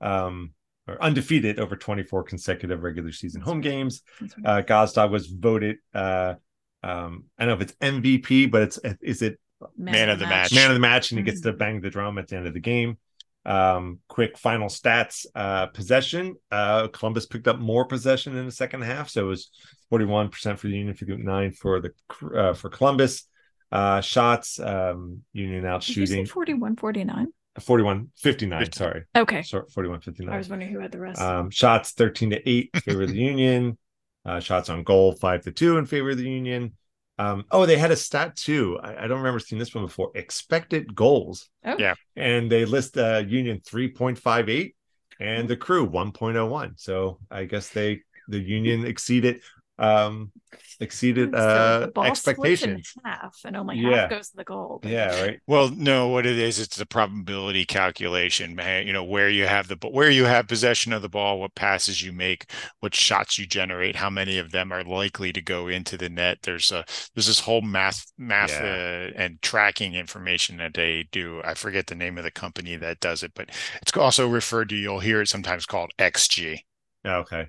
[0.00, 0.52] um
[0.86, 4.02] or undefeated over 24 consecutive regular season home games.
[4.20, 4.34] That's.
[4.44, 6.34] Uh Gazdag was voted uh
[6.82, 9.38] um I don't know if it's MVP, but it's is it
[9.76, 10.52] Man of the match.
[10.54, 12.54] man of the match and he gets to bang the drum at the end of
[12.54, 12.96] the game
[13.44, 18.82] um quick final stats uh possession uh columbus picked up more possession in the second
[18.82, 19.50] half so it was
[19.90, 21.92] 41% for the union 59 for the
[22.36, 23.24] uh, for columbus
[23.72, 27.28] uh shots um union out Did shooting 41 49
[27.58, 28.78] 41 59 Fifty.
[28.78, 32.30] sorry okay sorry 41 59 i was wondering who had the rest um, shots 13
[32.30, 33.78] to 8 in favor of the Union.
[34.24, 36.72] Uh, shots on goal 5 to 2 in favor of the Union.
[37.18, 38.78] Um, oh, they had a stat too.
[38.82, 40.10] I, I don't remember seeing this one before.
[40.14, 41.48] Expected goals.
[41.64, 41.94] oh yeah.
[42.14, 44.74] And they list uh, Union 3.58
[45.18, 46.72] and the crew 1.01.
[46.76, 49.40] So I guess they the Union exceeded
[49.78, 50.32] um
[50.80, 52.20] exceeded So uh the ball
[52.52, 52.94] in expectations.
[53.04, 53.78] half and only Yeah.
[53.78, 55.40] half goes to the goal Yeah, right.
[55.46, 58.86] Well, no, what it is, it's the probability calculation, man.
[58.86, 61.54] You know, where you have the b- where you have possession of the ball, what
[61.56, 62.50] passes you make,
[62.80, 66.38] what shots you generate, how many of them are likely to go into the net.
[66.42, 68.62] There's a there's this whole math math Yeah.
[68.62, 71.42] uh, and tracking information that they do.
[71.44, 73.50] I forget the name of the company that does it, but
[73.82, 74.76] it's also referred to.
[74.76, 76.64] You'll hear it sometimes called XG.
[77.04, 77.48] Yeah, okay.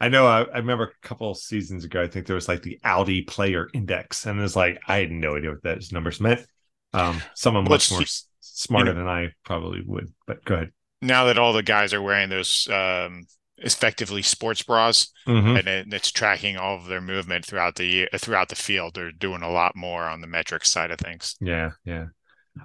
[0.00, 0.26] I know.
[0.26, 2.02] I, I remember a couple of seasons ago.
[2.02, 5.10] I think there was like the Audi Player Index, and it was like I had
[5.10, 6.46] no idea what those numbers meant.
[6.92, 10.12] Um, someone much it's- more s- smarter know- than I probably would.
[10.26, 10.72] But go ahead.
[11.02, 13.26] Now that all the guys are wearing those um,
[13.58, 15.58] effectively sports bras, Mhm.
[15.58, 18.94] and it, it's tracking all of their movement throughout the throughout the field.
[18.94, 21.36] They're doing a lot more on the metrics side of things.
[21.40, 22.06] Yeah, yeah.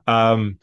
[0.07, 0.59] Um,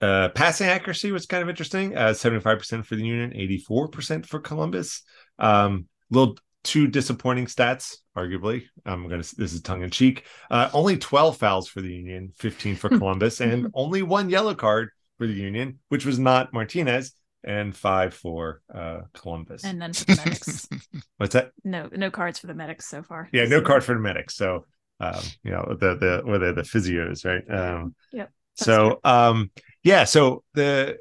[0.00, 1.96] uh, passing accuracy was kind of interesting.
[1.96, 5.02] Uh, seventy-five percent for the Union, eighty-four percent for Columbus.
[5.38, 8.64] Um, little two disappointing stats, arguably.
[8.86, 9.18] I'm gonna.
[9.18, 10.24] This is tongue in cheek.
[10.50, 14.90] Uh, only twelve fouls for the Union, fifteen for Columbus, and only one yellow card
[15.18, 17.12] for the Union, which was not Martinez,
[17.44, 19.64] and five for uh Columbus.
[19.64, 20.68] and then for the medics
[21.18, 21.50] What's that?
[21.62, 24.34] no no cards for the medics so far Yeah, no card for the medics.
[24.36, 24.64] So,
[25.00, 27.44] um, you know, the the where they're the physios, right?
[27.50, 29.50] Um, Yep, So, um,
[29.82, 30.04] yeah.
[30.04, 30.98] So the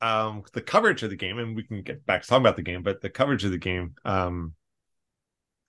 [0.00, 2.62] um the coverage of the game, and we can get back to talking about the
[2.62, 4.54] game, but the coverage of the game, um,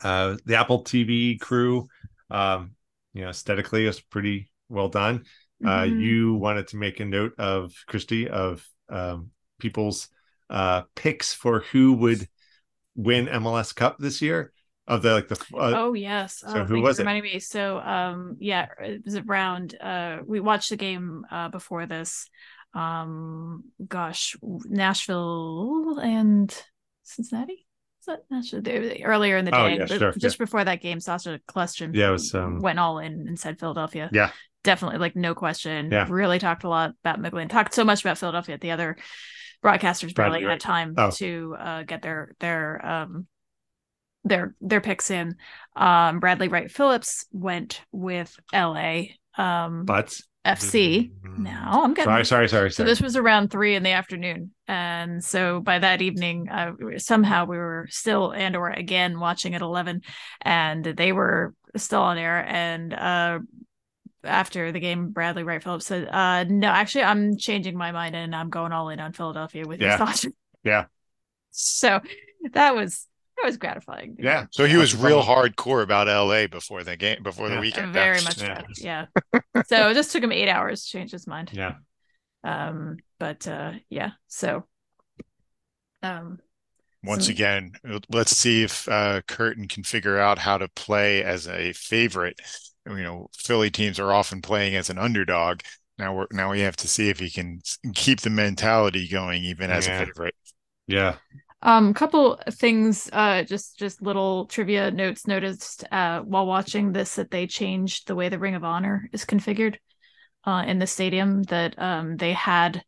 [0.01, 1.87] uh, the Apple TV crew,
[2.29, 2.71] um,
[3.13, 5.23] you know, aesthetically was pretty well done.
[5.65, 6.01] Uh, Mhm.
[6.01, 10.07] you wanted to make a note of Christy of um people's
[10.49, 12.27] uh picks for who would
[12.95, 14.51] win MLS Cup this year.
[14.87, 16.39] of the like the uh, oh yes.
[16.39, 17.01] so oh, who was it?
[17.03, 17.39] reminding me.
[17.39, 22.29] So um yeah, it was around uh we watched the game uh before this.
[22.73, 26.53] Um gosh, Nashville and
[27.03, 27.65] Cincinnati?
[28.01, 28.61] Is that Nashville?
[29.03, 32.11] Earlier in the Oh, day, yeah, sure, just before that game, Sacha Kljestan Yeah, it
[32.11, 34.09] was, um, went all in and said Philadelphia.
[34.11, 34.31] Yeah.
[34.63, 35.91] Definitely, like no question.
[35.91, 36.07] Yeah.
[36.09, 37.49] Really talked a lot about McGlynn.
[37.49, 38.57] Talked so much about Philadelphia.
[38.57, 38.97] The other
[39.63, 41.09] broadcasters barely had time Oh.
[41.11, 43.27] to uh, get their their um
[44.25, 45.35] their their picks in.
[45.75, 49.03] Um, Bradley Wright Phillips went with LA
[49.37, 51.11] um, but FC.
[51.37, 52.89] Now I'm getting sorry, sorry, sorry, so sorry.
[52.89, 57.57] this was around three in the afternoon, and so by that evening, uh, somehow we
[57.57, 60.01] were still and or again watching at eleven,
[60.41, 62.43] and they were still on air.
[62.47, 63.39] And uh,
[64.23, 68.35] after the game, Bradley Wright Phillips said, uh, "No, actually, I'm changing my mind, and
[68.35, 69.89] I'm going all in on Philadelphia with Yeah.
[69.89, 70.25] your thoughts."
[70.63, 70.85] Yeah.
[71.59, 72.01] So
[72.51, 73.07] that was
[73.37, 74.15] that was gratifying.
[74.19, 74.45] yeah.
[74.51, 77.55] So he was real hardcore about LA before the game, before Yeah.
[77.55, 77.93] the weekend.
[77.93, 78.61] Very much Yeah.
[78.61, 78.65] so.
[78.83, 79.05] Yeah.
[79.67, 81.51] so it just took him eight hours to change his mind.
[81.53, 81.75] Yeah.
[82.43, 84.11] Um, but uh, yeah.
[84.27, 84.65] So,
[86.03, 86.39] um,
[87.03, 87.71] Once Some- again,
[88.09, 92.39] let's see if uh, Curtin can figure out how to play as a favorite.
[92.87, 95.61] You know, Philly teams are often playing as an underdog.
[95.99, 97.61] Now we're now we have to see if he can
[97.93, 100.01] keep the mentality going even as Yeah.
[100.01, 100.35] a favorite.
[100.87, 101.15] Yeah.
[101.63, 107.31] Um, couple things, uh, just just little trivia notes noticed uh, while watching this that
[107.31, 109.77] they changed the way the Ring of Honor is configured
[110.45, 111.43] uh, in the stadium.
[111.43, 112.83] That um, they had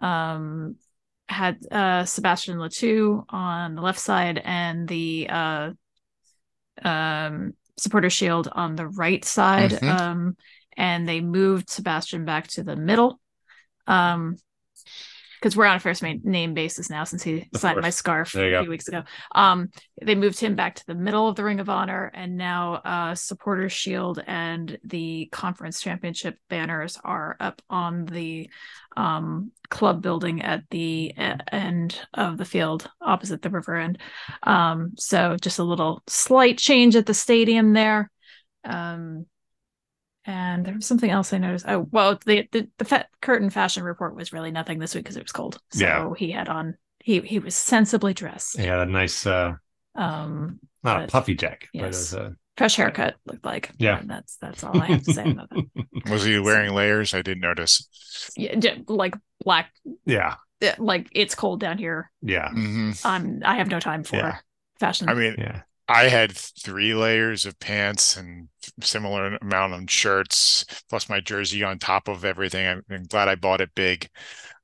[0.00, 0.76] um,
[1.28, 5.70] had uh, Sebastian Le Toux on the left side and the uh,
[6.84, 9.88] um, supporter shield on the right side, Mhm.
[9.88, 10.36] um,
[10.76, 13.20] and they moved Sebastian back to the middle.
[13.86, 14.36] Um,
[15.42, 18.50] because we're on a first name basis now since he Of signed my scarf a
[18.50, 18.62] go.
[18.62, 19.02] few weeks ago.
[19.34, 19.70] Um,
[20.00, 23.14] they moved him back to the middle of the Ring of Honor, and now uh,
[23.16, 28.48] Supporter Shield and the Conference Championship banners are up on the
[28.96, 33.98] um, club building at the end of the field, opposite the river end.
[34.44, 38.10] Um, so just a little slight change at the stadium there.
[38.64, 39.26] Um,
[40.24, 41.64] and there was something else I noticed.
[41.68, 45.16] Oh, well, the the, the fa- Curtin fashion report was really nothing this week because
[45.16, 45.58] it was cold.
[45.72, 46.12] So Yeah.
[46.16, 48.58] he had on he he was sensibly dressed.
[48.58, 48.82] Yeah.
[48.82, 49.54] A nice, uh,
[49.94, 53.70] Um, not a puffy jacket, but it was a fresh haircut looked like.
[53.78, 53.98] Yeah.
[53.98, 55.86] and that's that's all I have to say about that.
[56.10, 57.14] Was he wearing layers?
[57.14, 57.88] I didn't notice.
[58.36, 59.14] Yeah, like
[59.44, 59.70] black,
[60.06, 60.36] yeah.
[60.78, 62.10] like it's cold down here.
[62.20, 62.48] Yeah.
[62.50, 63.04] Mhm.
[63.06, 64.38] Um, I have no time for Yeah.
[64.78, 65.08] fashion.
[65.08, 65.62] I mean, Yeah.
[65.88, 68.48] I had three layers of pants and
[68.80, 72.66] similar amount of shirts, plus my jersey on top of everything.
[72.66, 74.08] I'm, I'm glad I bought it big.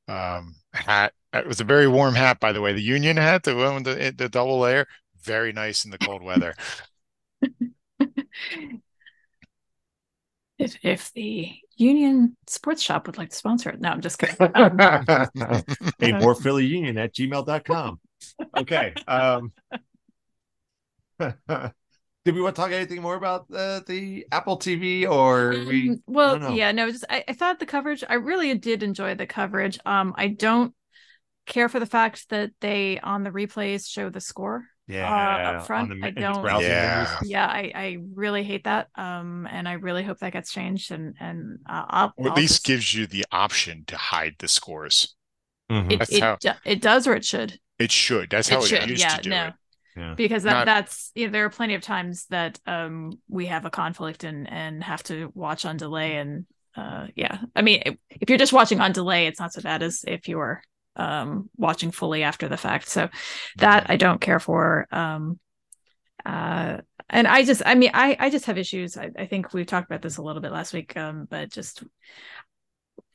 [0.06, 1.12] Um, hat.
[1.32, 2.72] It was a very warm hat, by the way.
[2.72, 4.86] The Union hat, the one with the, the double layer,
[5.22, 6.54] very nice in the cold weather.
[10.58, 14.36] if if the Union Sports Shop would like to sponsor it, no, I'm just kidding.
[15.98, 18.00] hey, more Philly Union at gmail.com.
[18.56, 18.92] Okay.
[19.06, 19.52] Um,
[21.18, 25.90] did we want to talk anything more about uh, the Apple TV or we?
[25.90, 26.54] Um, well, I don't know.
[26.56, 28.04] yeah, no, just I, I thought the coverage.
[28.08, 29.78] I really did enjoy the coverage.
[29.86, 30.74] Um, I don't
[31.46, 34.64] care for the fact that they on the replays show the score.
[34.86, 35.56] Yeah.
[35.58, 37.18] up front, the, I don't- Yeah.
[37.22, 38.88] Yeah, I, I really hate that.
[38.94, 40.92] Um, and I really hope that gets changed.
[40.92, 44.36] And and uh, I'll, Or at I'll least just- gives you the option to hide
[44.38, 45.14] the scores.
[45.70, 45.92] Mhm.
[45.92, 48.30] it it, how- it does or it should It should.
[48.30, 48.88] That's how it it, should.
[48.90, 49.46] used Yeah, to do no.
[49.48, 49.54] it.
[49.98, 50.14] Yeah.
[50.16, 53.64] because that Not- that's you know, there are plenty of times that um we have
[53.64, 56.46] a conflict and and have to watch on delay and
[56.76, 57.38] uh yeah.
[57.56, 60.28] I mean if, if you're just watching on delay it's not so bad as if
[60.28, 60.62] you're
[60.96, 62.88] um watching fully after the fact.
[62.88, 63.08] So
[63.56, 65.38] that i don't care for um
[66.26, 66.78] uh
[67.08, 68.96] and i just i mean i i just have issues.
[68.96, 71.84] I, I think we talked about this a little bit last week um but just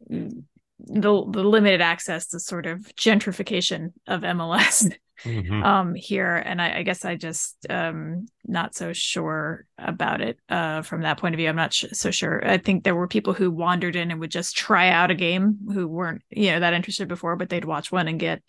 [0.10, 0.44] the
[0.80, 4.94] the limited access to sort of gentrification of mls
[5.26, 5.64] Mhm.
[5.64, 10.82] um here and I, I guess i just um not so sure about it uh
[10.82, 13.34] from that point of view i'm not sh- so sure i think there were people
[13.34, 16.74] who wandered in and would just try out a game who weren't you know that
[16.74, 18.42] interested before but they'd watch one and get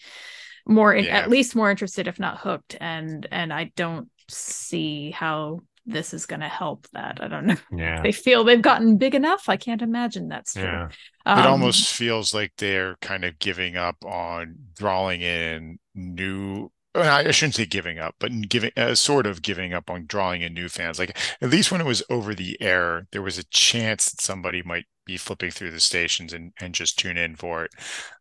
[0.66, 1.18] more in, Yeah.
[1.18, 6.26] at least more interested if not hooked and and i don't see how this is
[6.26, 8.02] going to help that i don't know Yeah.
[8.02, 10.88] they feel they've gotten big enough i can't imagine that's true Yeah.
[11.36, 16.70] It Um, almost feels like they're kind of giving up on drawing in new.
[16.94, 20.42] well, I shouldn't say giving up, but giving uh, sort of giving up on drawing
[20.42, 20.98] in new fans.
[20.98, 24.62] Like at least when it was over the air, there was a chance that somebody
[24.62, 27.72] might be flipping through the stations and, and just tune in for it.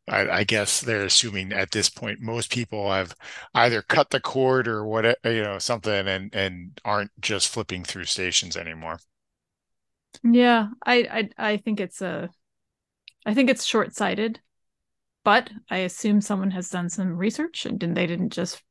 [0.08, 3.16] I, I guess they're assuming at this point most people have
[3.54, 7.84] either cut the cord or what uh, you know something and and aren't just flipping
[7.84, 9.00] through stations anymore.
[10.24, 12.30] Yeah, I I I think it's a
[13.26, 14.40] I think it's short-sighted.
[15.24, 18.62] But I assume someone has done some research and they didn't just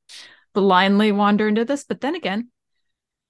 [0.53, 1.85] blindly wander into this.
[1.85, 2.51] But then again,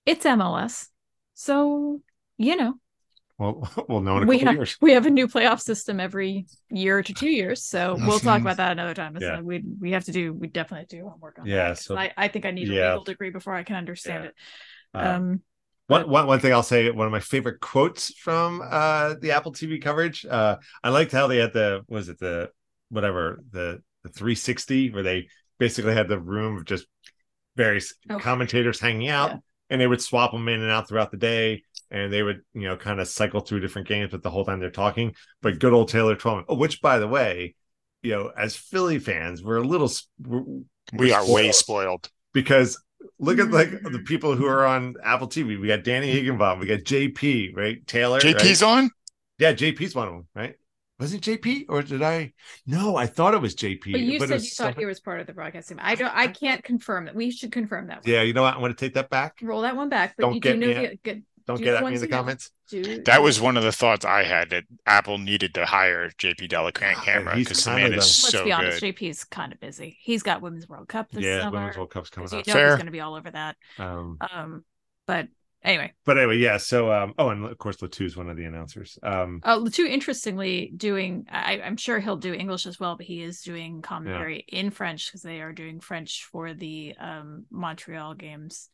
[0.04, 0.88] it's MLS.
[1.34, 2.02] So,
[2.36, 2.74] you know,
[3.42, 4.76] Well, we'll know in a we couple have years.
[4.80, 7.64] we have a new playoff system every year to two years.
[7.64, 9.16] So we'll talk about that another time.
[9.20, 9.38] Yeah.
[9.38, 11.68] So we we have to do we definitely do homework on Yeah, that.
[11.76, 12.88] 'cause so- I, I think I need a yeah.
[12.90, 14.28] legal degree before I can understand Yeah.
[14.30, 14.34] it.
[15.06, 15.40] Uh, Um
[15.88, 19.52] One, one, one thing I'll say, one of my favorite quotes from uh, the Apple
[19.52, 20.24] TV coverage.
[20.24, 22.50] Uh, I liked how they had the, was it the,
[22.88, 25.28] whatever, the, the 360, where they
[25.58, 26.86] basically had the room of just
[27.56, 28.18] various Oh.
[28.18, 29.36] commentators hanging out Yeah.
[29.70, 31.62] and they would swap them in and out throughout the day.
[31.92, 34.58] And they would, you know, kind of cycle through different games, but the whole time
[34.60, 35.14] they're talking.
[35.42, 37.54] But good old Taylor Twellman, oh, which, by the way,
[38.02, 39.90] you know, as Philly fans, we're a little
[40.26, 40.42] we're,
[40.96, 42.10] We are way spoiled spoiled.
[42.32, 42.82] because
[43.18, 45.60] look at like the people who are on Apple TV.
[45.60, 47.86] We got Danny Higginbotham, we got JP, right?
[47.86, 48.68] Taylor, JP's right?
[48.68, 48.90] on?
[49.38, 50.54] yeah, JP's one of them, right?
[50.98, 52.32] Was it JP or did I?
[52.64, 53.90] No, I thought it was JP.
[53.92, 55.78] but you it said was you thought something- he was part of the broadcast team.
[55.82, 57.14] I don't I can't confirm that.
[57.14, 58.06] We should confirm that.
[58.06, 58.54] Yeah, you know what?
[58.54, 59.38] I'm going to take that back.
[59.42, 60.14] Roll that one back.
[60.16, 62.00] But Don't you get do know me the good Don't Do get at me in
[62.00, 62.50] the comments.
[62.68, 66.48] do That was one of the thoughts I had that Apple needed to hire JP
[66.48, 68.86] Delacan God, camera because the kinda man is Let's so be honest, good.
[68.96, 69.98] JP's kind of busy.
[70.00, 71.58] He's got Women's World Cup this yeah, summer.
[71.58, 72.46] Women's World Cup's coming 'cause you up.
[72.46, 72.66] know Fair.
[72.68, 73.56] he's going to be all over that.
[73.78, 74.64] Um, Um,
[75.06, 75.28] but
[75.62, 76.56] anyway, but anyway, yeah.
[76.56, 78.98] So, um, oh, and of course, Le Toux's one of the announcers.
[79.02, 83.06] Um, uh, Le Toux, interestingly, doing I, I'm sure he'll do English as well, but
[83.06, 88.14] he is doing commentary in French because they are doing French for the um Montreal
[88.14, 88.68] games.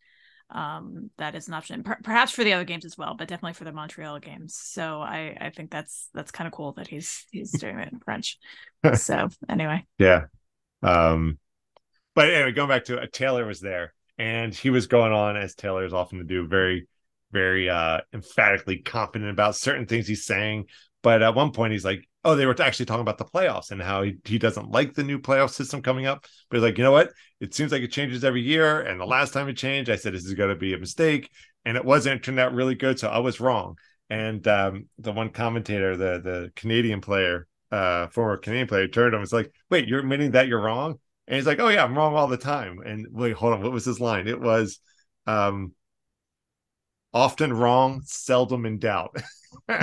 [0.51, 3.53] Um, that is an option, Per- perhaps for the other games as well, but definitely
[3.55, 4.55] for the Montreal games.
[4.55, 8.01] So I I think that's that's kind of cool that he's he's doing it in
[8.01, 8.38] French.
[8.94, 10.26] so anyway, Yeah.
[10.82, 11.38] Um,
[12.14, 15.55] but anyway, going back to uh, Taylor was there and he was going on as
[15.55, 16.88] Taylor is often to do, very,
[17.30, 20.66] very uh emphatically confident about certain things he's saying.
[21.03, 23.81] But at one point he's like, Oh, they were actually talking about the playoffs and
[23.81, 26.27] how he, he doesn't like the new playoff system coming up.
[26.51, 27.11] But he's like, you know what?
[27.41, 28.81] It seems like it changes every year.
[28.81, 31.31] And the last time it changed, I said this is gonna be a mistake.
[31.64, 32.99] And it wasn't it turned out really good.
[32.99, 33.77] So I was wrong.
[34.11, 39.16] And um the one commentator, the the Canadian player, uh former Canadian player turned to
[39.16, 40.99] him was like, wait, you're admitting that you're wrong?
[41.29, 42.81] And he's like, Oh yeah, I'm wrong all the time.
[42.85, 44.27] And wait, hold on, what was his line?
[44.29, 44.81] It was
[45.27, 45.73] um
[47.12, 49.16] often wrong, seldom in doubt.
[49.69, 49.81] and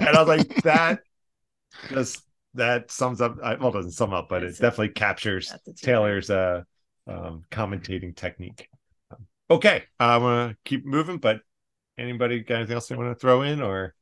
[0.00, 1.00] I was like, that
[1.88, 2.22] just
[2.54, 4.62] that sums up well, it doesn't sum up, but it That's it.
[4.62, 5.86] definitely captures that's a two.
[5.86, 6.62] Taylor's uh
[7.06, 8.68] um commentating technique.
[9.50, 11.40] Okay, I'm gonna keep moving, but
[11.98, 13.94] anybody got anything else they want to throw in or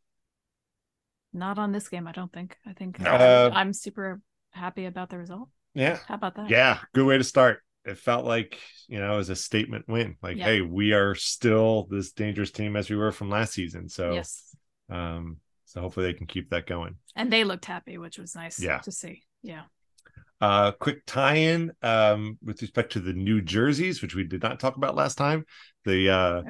[1.32, 2.56] Not on this game, I don't think.
[2.64, 4.20] I think uh, Uh, I'm super
[4.52, 5.48] happy about the result.
[5.74, 6.48] yeah, How about that?
[6.48, 7.60] yeah, good way to start.
[7.84, 10.16] It felt like you know, it was a statement win.
[10.22, 10.44] Like, Yeah.
[10.44, 13.88] hey, we are still this dangerous team as we were from last season.
[13.88, 14.56] So, Yes.
[14.90, 15.38] um,
[15.74, 16.96] so hopefully they can keep that going.
[17.16, 18.78] And they looked happy, which was nice Yeah.
[18.78, 19.24] to see.
[19.42, 19.62] Yeah.
[20.40, 24.76] Uh, quick tie-in um, with respect to the new jerseys, which we did not talk
[24.76, 25.44] about last time.
[25.84, 26.42] The uh,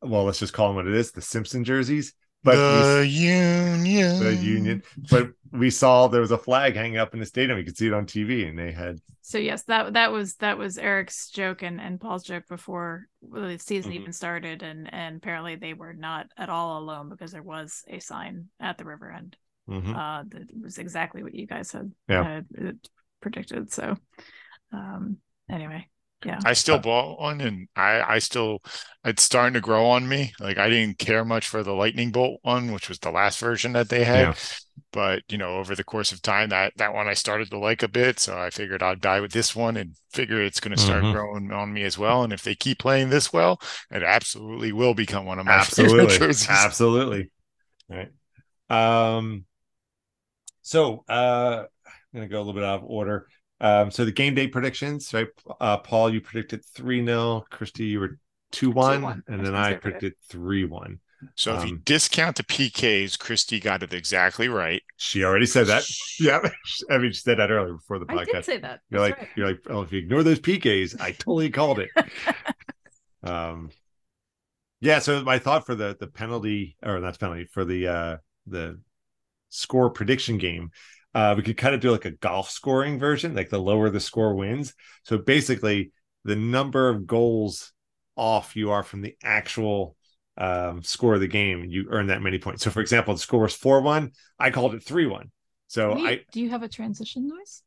[0.00, 2.14] well, let's just call them what it is: the Simpson jerseys.
[2.46, 4.18] But we- the union.
[4.20, 4.82] the union.
[5.10, 7.58] But we saw there was a flag hanging up in the stadium.
[7.58, 10.56] You could see it on TV, and they had So yes, that that was that
[10.58, 13.96] was Eric's joke and, and Paul's joke before the season Mhm.
[13.96, 17.98] even started, and and apparently they were not at all alone because there was a
[17.98, 19.36] sign at the river end.
[19.68, 19.94] Mhm.
[19.96, 22.22] Uh, that was exactly what you guys had, Yeah.
[22.22, 22.72] had uh,
[23.20, 23.72] predicted.
[23.72, 23.96] So,
[24.72, 25.18] um,
[25.50, 25.88] anyway,
[26.24, 28.58] yeah, I still bought one and I, I still,
[29.04, 30.32] it's starting to grow on me.
[30.40, 33.72] Like I didn't care much for the lightning bolt one, which was the last version
[33.72, 34.30] that they had.
[34.30, 34.34] Yeah.
[34.92, 37.82] But, you know, over the course of time, that, that one I started to like
[37.82, 38.18] a bit.
[38.20, 41.10] So I figured I'd die with this one and figure it's going to start Mhm.
[41.10, 42.22] growing on me as well.
[42.22, 43.60] And if they keep playing this well,
[43.90, 46.48] it absolutely will become one of my absolutely, favorite jerseys.
[46.48, 47.30] absolutely.
[47.88, 48.10] Right.
[48.70, 49.46] Um.
[50.62, 53.28] So, uh, I'm gonna go a little bit out of order.
[53.60, 53.90] Um.
[53.90, 55.28] So the game day predictions, right?
[55.60, 58.18] Uh, Paul, you predicted three 0 Christy, you were
[58.52, 61.00] two one, and then I predicted three one.
[61.34, 64.82] So if you Um, discount the PKs, Christy got it exactly right.
[64.96, 65.84] She already said that.
[66.18, 66.40] Yeah,
[66.90, 68.18] I mean, she said that earlier before the podcast.
[68.18, 68.44] I did podcast.
[68.44, 68.80] say that.
[68.90, 69.28] You're That's like, right.
[69.34, 71.90] you're like, oh, if you ignore those PKs, I totally called it.
[73.22, 73.70] um,
[74.80, 74.98] yeah.
[74.98, 78.80] So my thought for the the penalty, or not penalty, for the uh the
[79.48, 80.70] score prediction game,
[81.16, 84.00] uh, we could kind of do like a golf scoring version, like the lower the
[84.00, 84.74] score wins.
[85.04, 85.92] So basically,
[86.24, 87.72] the number of goals
[88.16, 89.96] off you are from the actual
[90.36, 92.62] um, score of the game, you earn that many points.
[92.62, 94.10] So, for example, the score was four one.
[94.38, 95.30] I called it three one.
[95.68, 97.62] So Do you, I do you have a transition noise?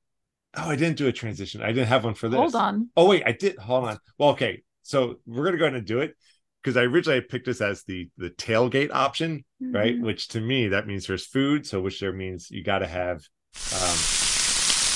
[0.56, 1.64] oh I didn't do a transition.
[1.64, 2.38] I didn't have one for this.
[2.38, 2.90] Hold on.
[2.96, 3.58] Oh wait, I did.
[3.58, 3.98] Hold on.
[4.20, 4.62] Well, okay.
[4.84, 6.16] So we're gonna go ahead and do it
[6.62, 9.96] because I originally picked this as the the tailgate option, right?
[9.96, 10.04] Mhm.
[10.04, 11.66] Which to me that means there's food.
[11.66, 13.24] So which there means you got to have
[13.74, 13.98] um,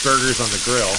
[0.03, 0.95] burgers on the grill.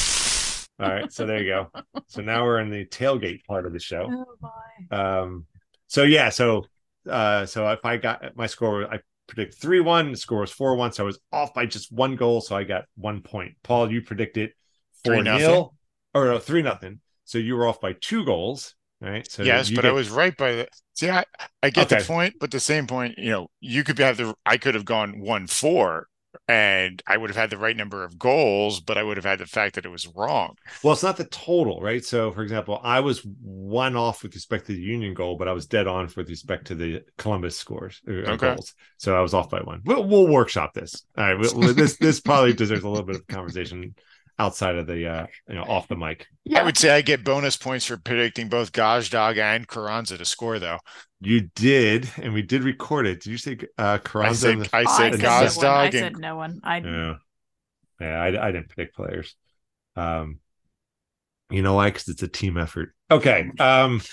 [0.80, 1.12] All right.
[1.12, 1.70] So there you go.
[2.08, 4.10] So now we're in the tailgate part of the show.
[4.10, 4.96] Oh boy.
[4.96, 5.46] Um,
[5.86, 6.64] so yeah, so
[7.08, 10.12] uh, so if I got my score, I predict three one.
[10.12, 12.64] The score was four one, so I was off by just one goal, so I
[12.64, 13.54] got one point.
[13.62, 14.52] Paul, you predicted
[15.04, 15.24] four 3-0.
[15.38, 15.74] nil
[16.14, 17.00] or no, three nothing.
[17.24, 19.28] So you were off by two goals, right?
[19.30, 20.68] So yes, you but I was right by the.
[20.94, 21.24] See, I,
[21.62, 22.00] I get Okay.
[22.00, 24.34] the point, but the same point, you know, you could have the.
[24.44, 26.08] I could have gone one four,
[26.48, 29.38] and I would have had the right number of goals, but I would have had
[29.38, 30.56] the fact that it was wrong.
[30.82, 32.04] well, it's not the total, right?
[32.04, 35.52] So for example, I was one off with respect to the Union goal, but I
[35.52, 38.54] was dead on with respect to the Columbus scores uh, Okay.
[38.54, 38.74] goals.
[38.98, 39.80] So I was off by one.
[39.84, 41.04] We'll, we'll workshop this.
[41.16, 43.94] All right, we'll- this this probably deserves a little bit of conversation
[44.38, 46.26] outside of the uh you know off the mic.
[46.44, 46.60] Yeah.
[46.60, 50.58] I would say I get bonus points for predicting both Gazdag and Carranza to score,
[50.58, 50.78] though.
[51.20, 53.22] You did, and we did record it.
[53.22, 54.40] Did you say uh I Carranza?
[54.40, 55.76] said, in the- I Oh, said said no one.
[55.76, 56.60] I said and no one.
[56.62, 57.14] I yeah,
[58.00, 58.20] yeah.
[58.22, 59.34] I, I didn't predict players.
[59.96, 60.40] Um,
[61.50, 61.86] you know why?
[61.90, 62.94] Because it's a team effort.
[63.10, 63.50] Okay.
[63.58, 64.00] Um.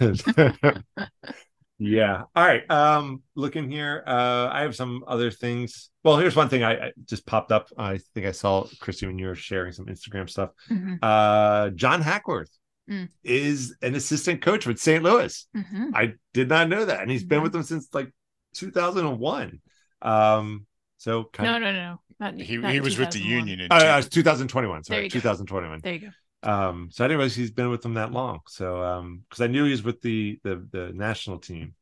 [1.78, 2.22] yeah.
[2.34, 2.68] All right.
[2.70, 3.22] Um.
[3.34, 4.02] Looking here.
[4.06, 4.48] Uh.
[4.52, 5.90] I have some other things.
[6.04, 7.68] Well, here's one thing I, I just popped up.
[7.76, 10.50] I think I saw Christy when you were sharing some Instagram stuff.
[10.70, 11.70] Mhm, Uh.
[11.70, 12.50] John Hackworth
[12.88, 13.08] Mm.
[13.24, 15.02] is an assistant coach with St.
[15.02, 15.48] Louis.
[15.56, 15.90] mhm.
[15.92, 17.42] I did not know that, and he's been Mhm.
[17.42, 18.12] with them since like
[18.54, 19.60] 2001.
[20.02, 20.66] Um,
[20.96, 22.00] so kind No, of no, no.
[22.20, 23.60] Not, he, not he was with the Union.
[23.60, 24.84] In uh, 2021.
[24.84, 25.80] Sorry, 2021.
[25.82, 26.08] There you go.
[26.42, 28.40] Um, so I didn't realize he's been with them that long.
[28.48, 31.74] So um, because I knew he was with the the the national team,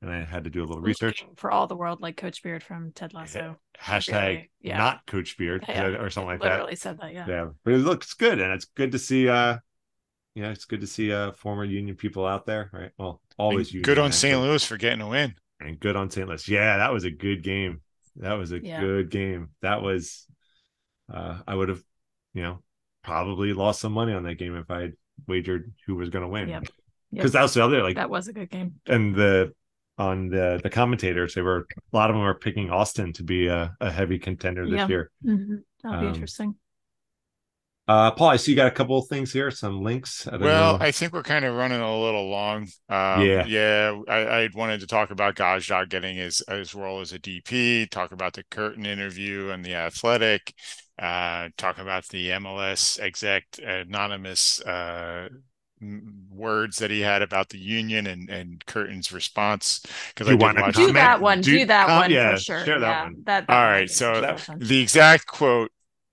[0.00, 1.24] and I had to do a little research.
[1.36, 3.56] For all the world like Coach Beard from Ted Lasso.
[3.80, 4.50] Hashtag Really?
[4.60, 4.78] Yeah.
[4.78, 5.86] not Coach Beard Yeah.
[5.86, 6.50] or something like that.
[6.52, 7.12] Literally said that.
[7.12, 7.26] Yeah.
[7.26, 9.28] Yeah, but it looks good, and it's good to see.
[9.28, 9.58] uh
[10.34, 12.90] Yeah, it's good to see uh former Union people out there, right?
[12.98, 14.38] Well, always and Union, good on St.
[14.40, 15.34] Louis for getting a win.
[15.60, 16.28] and good on St.
[16.28, 16.46] Louis.
[16.48, 17.80] Yeah, that was a good game.
[18.16, 18.80] That was a Yeah.
[18.80, 19.50] good game.
[19.62, 20.26] That was
[21.12, 21.82] uh I would have,
[22.34, 22.62] you know,
[23.02, 24.92] probably lost some money on that game if I had
[25.28, 26.48] wagered who was gonna win.
[26.48, 26.62] Yep.
[27.12, 27.32] Because Yep.
[27.32, 28.74] that was the other like That was a good game.
[28.86, 29.52] and the
[29.98, 33.46] on the the commentators, they were a lot of them were picking Austin to be
[33.48, 34.88] a, a heavy contender this Yeah.
[34.88, 35.10] year.
[35.24, 35.62] Mhm.
[35.82, 36.54] That'll be Um, interesting.
[37.88, 40.26] Uh Paul, I see you got a couple of things here, some links.
[40.28, 40.84] I don't Well, know.
[40.84, 42.68] I think we're kind of running a little long.
[42.88, 43.44] Um, Yeah.
[43.46, 44.00] yeah.
[44.08, 48.12] I, I wanted to talk about Gazdag getting his his role as a DP, talk
[48.12, 50.54] about the Curtin interview and the Athletic,
[50.98, 55.28] uh, talk about the MLS exec anonymous uh,
[56.30, 60.72] words that he had about the union and and Curtin's response because I wanna Do
[60.72, 60.94] comment?
[60.94, 61.42] that one.
[61.42, 62.64] do- Do, that com- one yeah, for sure.
[62.64, 62.98] share that yeah.
[62.98, 63.22] one.
[63.24, 65.70] That, that All one I right, think so is the exact quote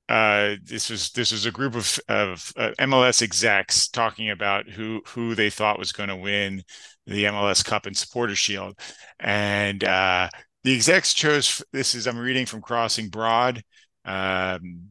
[0.09, 5.01] uh this was this was a group of of uh, MLS execs talking about who
[5.07, 6.63] who they thought was going to win
[7.05, 8.79] the MLS Cup and Supporter Shield
[9.19, 10.29] and uh
[10.63, 13.63] the execs chose this is I'm reading from Crossing Broad
[14.09, 14.89] um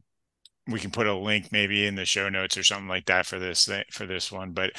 [0.70, 3.38] we can put a link maybe in the show notes or something like that for
[3.38, 4.70] this for this one but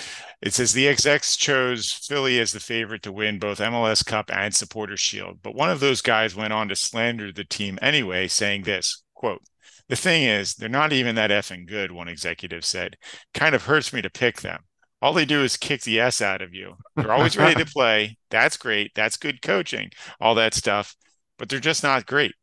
[0.41, 4.53] it says the execs chose Philly as the favorite to win both MLS Cup and
[4.53, 8.63] Supporter Shield but one of those guys went on to slander the team anyway saying
[8.63, 9.41] this quote
[9.89, 12.95] the thing is, they're not even that effing good, one executive said.
[13.33, 14.63] Kind of hurts me to pick them.
[15.01, 16.75] All they do is kick the S out of you.
[16.95, 18.17] They're always ready to play.
[18.29, 18.91] That's great.
[18.93, 19.89] That's good coaching,
[20.21, 20.95] all that stuff.
[21.39, 22.33] But they're just not great.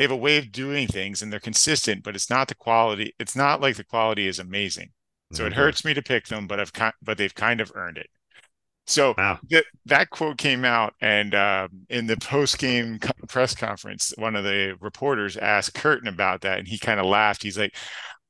[0.00, 3.14] They have a way of doing things and they're consistent, but it's not the quality.
[3.20, 4.92] It's not like the quality is amazing.
[5.32, 6.72] So it hurts me to pick them, but I've
[7.02, 8.08] but they've kind of earned it.
[8.86, 9.40] So Wow.
[9.50, 14.34] that that quote came out, and um, in the post game co- press conference, one
[14.36, 17.42] of the reporters asked Curtin about that, and he kind of laughed.
[17.42, 17.74] He's like,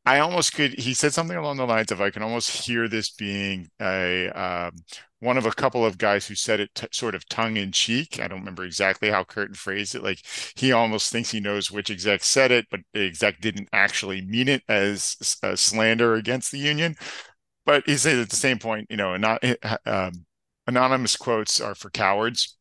[0.07, 3.11] "I almost could." He said something along the lines of, "I can almost hear this
[3.11, 4.73] being a um,
[5.21, 8.19] one of a couple of guys who said it t- sort of tongue in cheek.
[8.21, 10.03] I don't remember exactly how Curtin phrased it.
[10.03, 10.21] Like
[10.57, 14.49] he almost thinks he knows which exec said it, but the exec didn't actually mean
[14.49, 16.97] it as s- a slander against the union."
[17.67, 19.43] But he said at the same point, you know, not
[19.87, 20.27] um,
[20.67, 22.57] anonymous quotes are for cowards.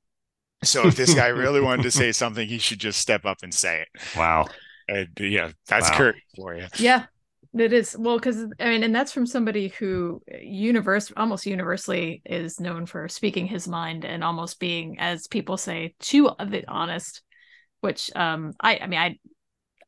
[0.63, 3.53] So if this guy really wanted to say something, he should just step up and
[3.53, 3.87] say it.
[4.15, 4.47] Wow.
[4.87, 5.97] And yeah, that's Wow.
[5.97, 6.67] Kurt for you.
[6.77, 7.05] Yeah,
[7.57, 7.95] it is.
[7.97, 13.07] Well, because I mean, and that's from somebody who universe almost universally is known for
[13.07, 16.29] speaking his mind and almost being, as people say, too
[16.67, 17.21] honest.
[17.81, 19.19] Which um, I I mean, I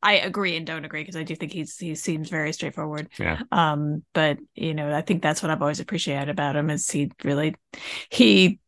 [0.02, 3.08] I agree and don't agree because I do think he's he seems very straightforward.
[3.18, 3.40] Yeah.
[3.52, 7.12] Um, but you know, I think that's what I've always appreciated about him is he
[7.22, 7.54] really
[8.10, 8.58] he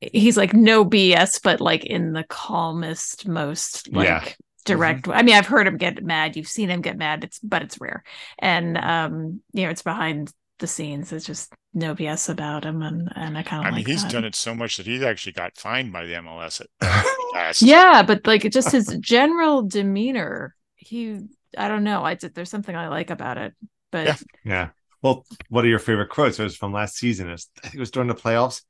[0.00, 4.36] he's like no BS, but like in the calmest, most like
[4.74, 4.98] Yeah.
[4.98, 5.08] direct.
[5.08, 6.36] I mean, I've heard him get mad.
[6.36, 7.24] You've seen him get mad.
[7.24, 8.02] It's but it's rare,
[8.38, 11.12] and um, you know, it's behind the scenes.
[11.12, 14.02] It's just no BS about him, and and I kind of I like mean, he's
[14.02, 14.12] that.
[14.12, 16.68] done it so much that he's actually got fined by the MLS at
[17.32, 17.62] last.
[17.62, 21.20] Yeah, but like just his general demeanor, he
[21.56, 22.04] I don't know.
[22.04, 23.54] I just, there's something I like about it,
[23.90, 24.16] but Yeah.
[24.44, 24.68] Yeah.
[25.02, 27.28] Well, what are your favorite quotes It was from last season.
[27.28, 28.62] It was, I think it was during the playoffs.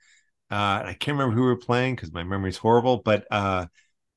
[0.51, 3.67] Uh, I can't remember who we were playing because my memory's horrible, but uh,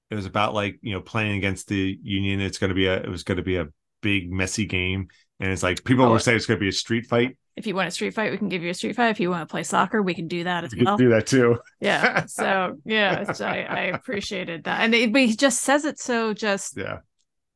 [0.10, 2.40] it was about like you know playing against the Union.
[2.42, 3.68] It's going to be a it was going to be a
[4.02, 5.08] big messy game,
[5.40, 7.38] and it's like people Oh, were saying it's going to be a street fight.
[7.58, 9.10] if you want a street fight, we can give you a street fight.
[9.10, 10.98] If you want to play soccer, we can do that as You could well.
[10.98, 11.60] do that too.
[11.82, 12.26] Yeah.
[12.28, 16.34] So yeah, it's- I, I appreciated that, and it, but he just says it so
[16.34, 17.00] just Yeah.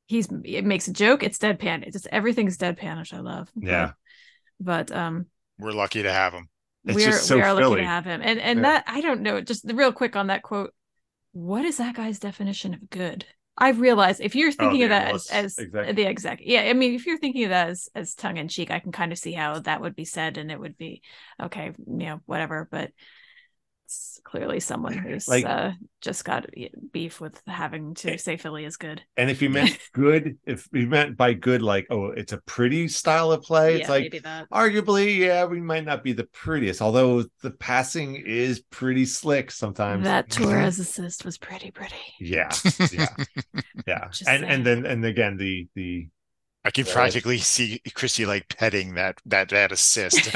[0.08, 1.24] he's it makes a joke.
[1.24, 1.84] It's deadpan.
[1.84, 3.50] It's just everything's deadpan, which I love.
[3.56, 3.92] Yeah.
[4.60, 5.26] But, um,
[5.60, 6.48] We're lucky to have him.
[6.86, 8.64] It's we're just so we are lucky to have him, and and Yeah.
[8.64, 9.40] that I don't know.
[9.40, 10.74] Just real quick on that quote.
[11.34, 13.26] What is that guy's definition of good?
[13.58, 16.74] I realize if you're oh, thinking the of that as, as the exec, yeah, I
[16.74, 19.20] mean, if you're thinking of that as, as tongue in cheek, I can kind of
[19.20, 21.04] see how that would be said, and it would be
[21.42, 22.68] okay, you know, whatever.
[22.72, 22.92] But
[24.24, 25.72] clearly someone who's Like- uh,
[26.02, 26.46] just got
[26.92, 29.02] beef with having to say Philly is good.
[29.16, 32.88] And if you meant good, if you meant by good, like oh, it's a pretty
[32.88, 34.50] style of play, yeah, it's like maybe that.
[34.50, 40.04] arguably, yeah, we might not be the prettiest, although the passing is pretty slick sometimes.
[40.04, 41.96] That Torres assist was pretty pretty.
[42.20, 42.52] Yeah,
[42.92, 43.08] yeah,
[43.88, 44.08] yeah.
[44.10, 44.44] Just And saying.
[44.52, 46.10] and then and again the the
[46.66, 50.30] I can practically see Christy like petting that that that assist.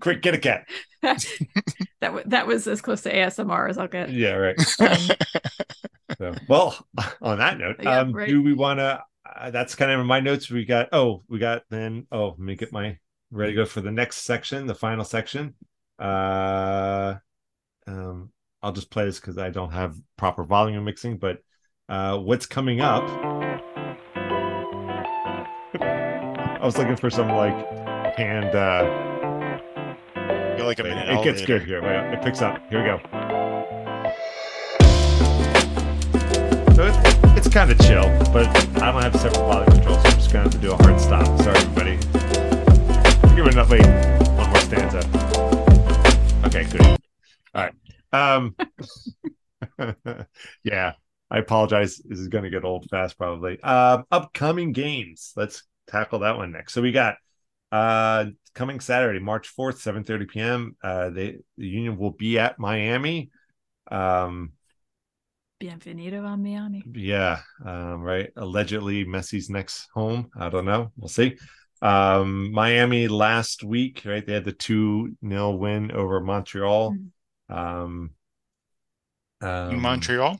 [0.00, 0.66] Quick get a cat.
[1.02, 1.26] that
[2.00, 4.10] w- that was as close to ASMR as I'll get.
[4.10, 4.56] Yeah, right.
[4.86, 5.16] Um,
[6.18, 6.86] So, well,
[7.22, 8.28] on that note, Yeah, um, right.
[8.28, 9.02] do we want to?
[9.24, 10.50] Uh, that's kind of in my notes.
[10.50, 12.98] We got oh, we got then oh, let me get my
[13.30, 15.54] ready to go for the next section, the final section.
[15.98, 17.14] Uh,
[17.86, 18.30] um,
[18.62, 21.38] I'll just play this because I don't have proper volume mixing, but
[21.88, 23.04] uh, what's coming up?
[25.80, 27.54] I was looking for some like
[28.16, 28.54] canned.
[28.54, 29.19] Uh,
[30.70, 31.82] like I'm in an it gets good here.
[31.82, 32.62] It picks up.
[32.70, 33.00] Here we go.
[36.76, 38.46] So it's, it's kind of chill, but
[38.80, 41.00] I don't have separate volume control, so I'm just gonna have to do a hard
[41.00, 41.26] stop.
[41.40, 41.96] Sorry, everybody.
[43.34, 43.68] Give it enough.
[43.68, 43.84] Wait,
[44.36, 45.00] one more stanza.
[46.46, 46.82] Okay, good.
[47.52, 47.74] All right.
[48.12, 48.54] Um.
[50.62, 50.92] yeah,
[51.32, 52.00] I apologize.
[52.04, 53.60] This is gonna get old fast, probably.
[53.60, 55.32] Um, upcoming games.
[55.34, 56.74] Let's tackle that one next.
[56.74, 57.16] So we got
[57.72, 60.76] uh coming Saturday, March 4th, 7 p.m.
[60.82, 63.30] Uh they the union will be at Miami.
[63.90, 64.52] Um
[65.60, 66.82] Bienvenido a Miami.
[66.94, 68.30] yeah, um, right.
[68.36, 70.30] Allegedly Messi's next home.
[70.34, 70.90] I don't know.
[70.96, 71.36] We'll see.
[71.82, 74.24] Um Miami last week, right?
[74.26, 76.96] They had the 2 nil win over Montreal.
[77.50, 78.10] Um,
[79.42, 80.38] um Montreal,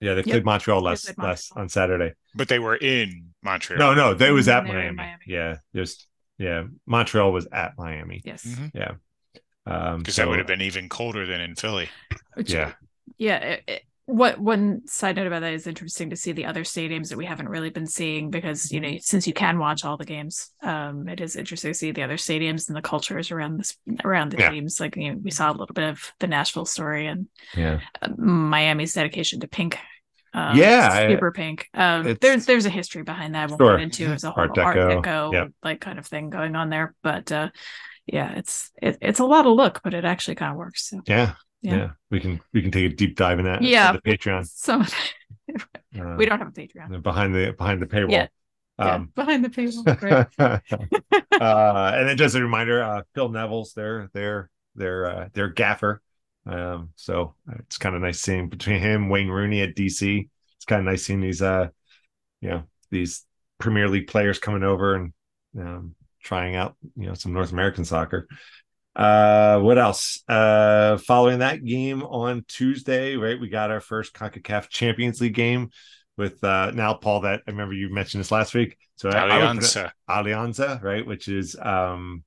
[0.00, 0.32] Yeah, they Yep.
[0.32, 2.14] played Montreal They last played last on Saturday.
[2.34, 3.78] but they were in Montreal.
[3.80, 4.96] No, no, they was at they were in Miami.
[4.96, 5.22] Miami.
[5.26, 6.06] Yeah, just
[6.38, 6.64] yeah.
[6.86, 8.20] Montreal was at Miami.
[8.24, 8.44] Yes.
[8.44, 8.70] Mhm.
[8.74, 8.92] Yeah.
[9.66, 11.88] Um because so- that would have been even colder than in Philly.
[12.34, 12.72] Which- yeah.
[13.18, 13.36] Yeah.
[13.38, 17.08] it- it- what one side note about that is interesting to see the other stadiums
[17.08, 20.04] that we haven't really been seeing because you know since you can watch all the
[20.04, 23.76] games, um, it is interesting to see the other stadiums and the cultures around this
[24.04, 24.50] around the Yeah.
[24.50, 24.80] teams.
[24.80, 27.78] Like you know, we saw a little bit of the Nashville story and Yeah.
[28.02, 29.78] uh, Miami's dedication to pink.
[30.34, 31.68] Um, Yeah, I- super pink.
[31.74, 33.44] Um, there's there's a history behind that.
[33.44, 33.76] I won't Sure.
[33.76, 34.12] get into.
[34.12, 35.48] It's a whole Art Art Deco, Deco, yep.
[35.62, 36.94] like kind of thing going on there.
[37.02, 37.50] But uh,
[38.06, 40.88] yeah, it's it, it's a lot of look, but it actually kind of works.
[40.88, 41.00] So.
[41.06, 41.34] Yeah.
[41.60, 41.76] Yeah.
[41.76, 41.90] Yeah.
[42.10, 43.62] We can we can take a deep dive in that.
[43.62, 43.92] Yeah.
[43.92, 44.46] The Patreon.
[44.48, 44.82] So
[46.00, 47.02] Uh, we don't have a Patreon.
[47.02, 48.10] behind the behind the paywall.
[48.10, 48.26] Yeah.
[48.78, 49.84] Yeah, Um behind the paywall.
[50.40, 51.40] Right.
[51.40, 56.00] uh and then just a reminder, uh Phil Neville's their their their uh their gaffer.
[56.46, 60.28] Um so it's kind of nice seeing between him, Wayne Rooney at DC.
[60.56, 61.68] It's kind of nice seeing these uh
[62.40, 63.24] you know these
[63.58, 65.12] Premier League players coming over and
[65.58, 68.28] um trying out, you know, some North American soccer.
[68.94, 70.22] Uh, what else?
[70.28, 73.40] Uh, following that game on Tuesday, right?
[73.40, 75.70] We got our first CONCACAF Champions League game
[76.18, 77.22] with uh now Paul.
[77.22, 78.76] That I remember you mentioned this last week.
[78.96, 81.06] So I- I would put it- Alianza Alianza, right?
[81.06, 82.22] Which is um,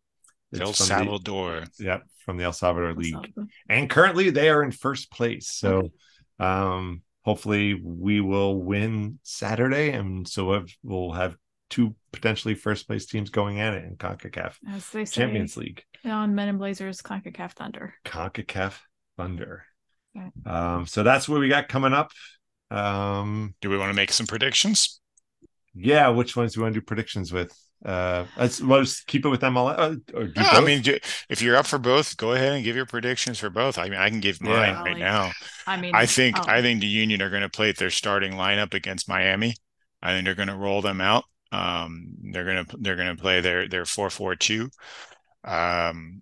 [0.61, 1.63] it's El from the- Salvador.
[1.79, 3.33] Yep, from the El Salvador League,
[3.69, 5.47] and currently they are in first place.
[5.49, 5.91] So,
[6.39, 11.35] um, hopefully we will win Saturday, and so we'll- we'll have
[11.69, 15.83] two potentially first place teams going at it in CONCACAF As they say Champions League.
[16.05, 17.95] on Men in Blazers, CONCACAF Thunder.
[18.05, 18.79] CONCACAF
[19.17, 19.65] Thunder.
[20.13, 20.31] Right.
[20.45, 22.11] Um, so that's what we got coming up.
[22.71, 25.01] Um, Do we want to make some predictions?
[25.73, 27.51] yeah, which ones do you want to do predictions with?
[27.85, 29.75] Uh, let's, let's keep it with MLS.
[29.77, 32.63] Uh, or do No, I mean, ju- if you're up for both, go ahead and
[32.63, 33.77] give your predictions for both.
[33.77, 34.83] I mean, I can give mine Yeah.
[34.83, 35.31] right now.
[35.67, 38.33] I mean, I think oh, I think the Union are going to play their starting
[38.33, 39.55] lineup against Miami.
[40.01, 41.25] I think they're going to roll them out.
[41.51, 44.69] Um, they're going to they're going to play their their four four two,
[45.43, 46.21] um,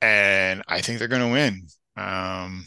[0.00, 1.66] and I think they're going to win.
[1.96, 2.66] Um,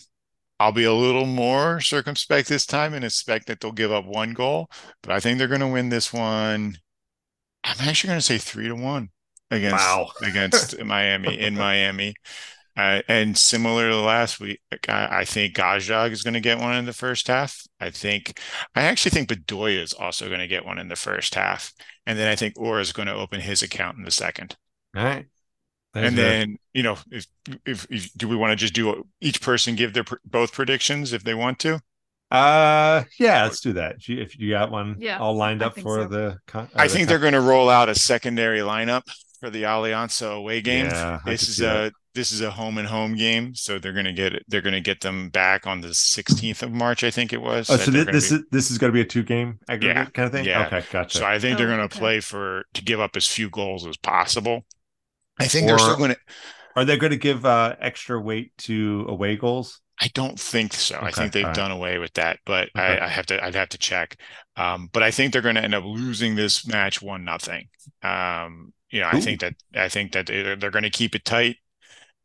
[0.59, 4.33] I'll be a little more circumspect this time and expect that they'll give up one
[4.33, 4.69] goal,
[5.01, 6.77] but I think they're going to win this one.
[7.63, 9.09] I'm actually going to say three to one
[9.49, 10.11] against Wow.
[10.23, 12.15] against Miami in Miami.
[12.77, 16.75] Uh, and similar to last week, I, I think Gazdag is going to get one
[16.75, 17.61] in the first half.
[17.81, 18.39] I think,
[18.75, 21.73] I actually think Bedoya is also going to get one in the first half.
[22.05, 24.55] And then I think Uhre is going to open his account in the second.
[24.95, 25.25] All right.
[25.93, 27.25] There's and a- then, you know, if,
[27.65, 31.11] if, if do we want to just do each person give their pr- both predictions
[31.11, 31.81] if they want to?
[32.31, 33.97] Uh, yeah, let's do that.
[34.07, 36.07] If you, got one Yeah, all lined up for so.
[36.07, 39.03] the, con- uh, I the think they're going to roll out a secondary lineup
[39.39, 40.85] for the Alianza away game.
[40.85, 41.85] Yeah, this is see that.
[41.87, 44.33] a this is a home and home game, so they're going to get.
[44.47, 47.69] They're going to get them back on the 16th of March, I think it was.
[47.69, 49.23] Oh, so they're thi- gonna this be- is this is going to be a two
[49.23, 50.45] game aggregate Yeah, kind of thing.
[50.45, 50.67] yeah.
[50.67, 51.19] Okay, gotcha.
[51.19, 51.99] So I think they're Oh, going to okay.
[51.99, 54.65] play for to give up as few goals as possible.
[55.39, 56.17] I think they're still going to.
[56.75, 59.81] Are they going to give uh, extra weight to away goals?
[60.01, 60.99] I don't think so.
[61.01, 61.53] I think they've right.
[61.53, 62.99] done away with that, but Okay.
[62.99, 63.43] I, I have to.
[63.43, 64.17] I'd have to check.
[64.57, 67.69] Um, but I think they're going to end up losing this match one nothing.
[68.03, 71.25] Um, you know, I think that I think that they're, they're going to keep it
[71.25, 71.57] tight.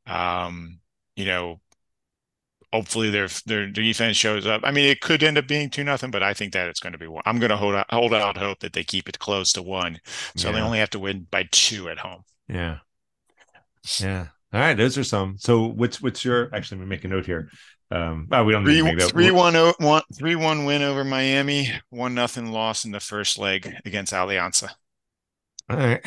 [0.07, 0.81] Um,
[1.17, 1.61] you know,
[2.73, 4.63] hopefully their their defense shows up.
[4.65, 6.93] I mean, it could end up being two nothing, but I think that it's going
[6.93, 7.23] to be one.
[7.27, 10.01] I'm going to hold out hold out hope that they keep it close to one,
[10.37, 12.23] so they only have to win by two at home.
[12.49, 12.79] Yeah.
[13.99, 14.29] Yeah.
[14.57, 14.75] All right.
[14.75, 15.37] Those are some.
[15.37, 17.51] So what's what's your actually let me make a note here.
[17.91, 19.11] Um oh, we don't need Three to make that.
[19.11, 23.39] three one oh one three one win over Miami, one nothing loss in the first
[23.39, 24.71] leg against Alianza.
[25.69, 26.03] All right.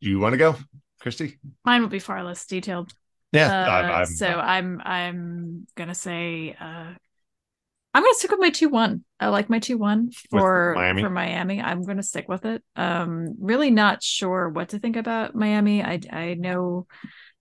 [0.00, 0.56] You want to go,
[0.98, 1.38] Christy?
[1.62, 2.90] mine will be far less detailed.
[3.32, 3.48] Yeah.
[3.48, 6.94] Uh, I'm- I'm- so I'm I'm gonna say uh
[7.94, 9.04] I'm gonna stick with my two one.
[9.20, 11.02] I like my two one for Miami?
[11.02, 11.60] for Miami.
[11.60, 12.62] I'm gonna stick with it.
[12.76, 15.82] Um, really not sure what to think about Miami.
[15.82, 16.86] I I know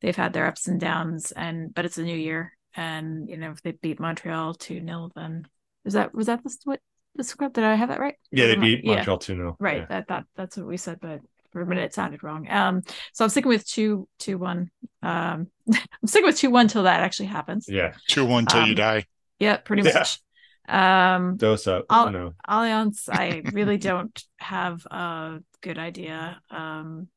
[0.06, 3.52] they've had their ups and downs, and but it's a new year, and you know
[3.52, 5.48] if they beat Montreal two 0 then
[5.84, 6.80] is that was that the what
[7.16, 7.56] the script?
[7.56, 8.16] Did I have that right?
[8.32, 8.86] yeah, they beat.
[8.86, 9.58] Montreal 2 0.
[9.60, 9.90] Right.
[9.90, 12.48] That that that's what we said, but for a minute it sounded wrong.
[12.50, 12.84] Um,
[13.14, 14.70] so I'm sticking with two two one.
[15.02, 17.66] Um, I'm sticking with two one till that actually happens.
[17.68, 17.94] Yeah.
[18.08, 19.06] Two one till you Um, die.
[19.40, 19.94] Yeah, pretty Yeah.
[19.94, 20.20] much.
[20.68, 21.86] Um, Dose up.
[21.90, 22.34] I'll- no.
[22.48, 26.42] Alianza, I really don't have a good idea.
[26.50, 27.08] Um,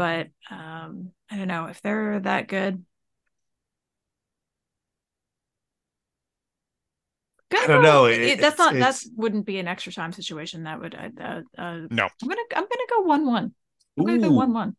[0.00, 2.82] but um, I don't know if they're that good.
[7.52, 8.06] I don't know.
[8.06, 10.62] It, It- that's not it's- that wouldn't be an extra time situation.
[10.62, 12.08] That would uh, uh, uh, No.
[12.22, 13.54] I'm gonna I'm gonna go one one.
[13.98, 14.74] I'm gonna go one one.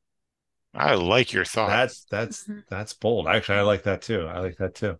[0.73, 1.67] I like your thought.
[1.69, 2.63] That's that's Mhm.
[2.67, 3.27] that's bold.
[3.27, 4.25] Actually, I like that too.
[4.25, 4.97] I like that too.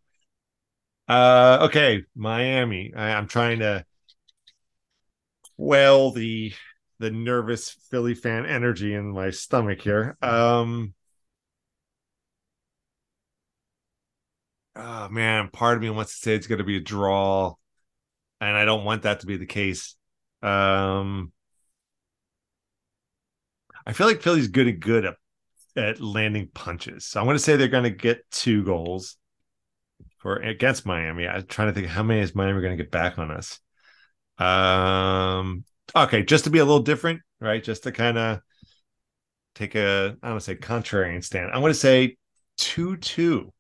[1.08, 2.94] Uh okay, Miami.
[2.96, 3.86] I, I'm trying to
[5.58, 6.54] well the
[7.02, 10.18] the nervous Philly fan energy in my stomach here.
[10.22, 10.94] Um
[14.76, 17.56] Oh man, part of me wants to say it's gonna be a draw,
[18.42, 19.96] and I don't want that to be the case.
[20.42, 21.34] Um
[23.86, 25.16] I feel like Philly's good and good at,
[25.76, 27.06] at landing punches.
[27.06, 29.18] So I'm going to say they're going to get two goals
[30.20, 31.28] for against Miami.
[31.28, 33.60] I'm trying to think how many is Miami going to get back on us.
[34.38, 35.64] Um,
[35.96, 37.64] okay, just to be a little different, right?
[37.64, 38.42] Just to kind of
[39.56, 41.52] take a I don't want to say contrarian stand.
[41.52, 42.18] I'm going to say
[42.58, 43.52] two two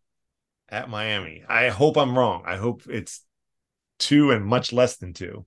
[0.70, 1.44] at Miami.
[1.48, 2.44] I hope I'm wrong.
[2.46, 3.24] I hope it's
[4.00, 5.46] two and much less than two.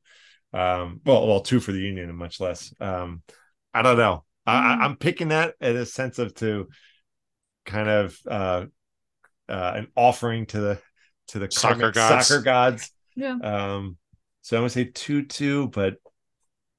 [0.52, 2.72] Um, well, well, two for the Union and much less.
[2.80, 3.22] Um,
[3.72, 4.24] I don't know.
[4.46, 4.60] I, Mm.
[4.60, 6.68] I- I'm picking that as a sense of to
[7.64, 8.66] kind of uh,
[9.48, 10.78] uh, an offering to the
[11.28, 12.26] to the Soccer gods.
[12.28, 12.90] Soccer gods.
[13.16, 13.36] Yeah.
[13.42, 13.96] Um,
[14.42, 15.96] so I'm gonna say two two, but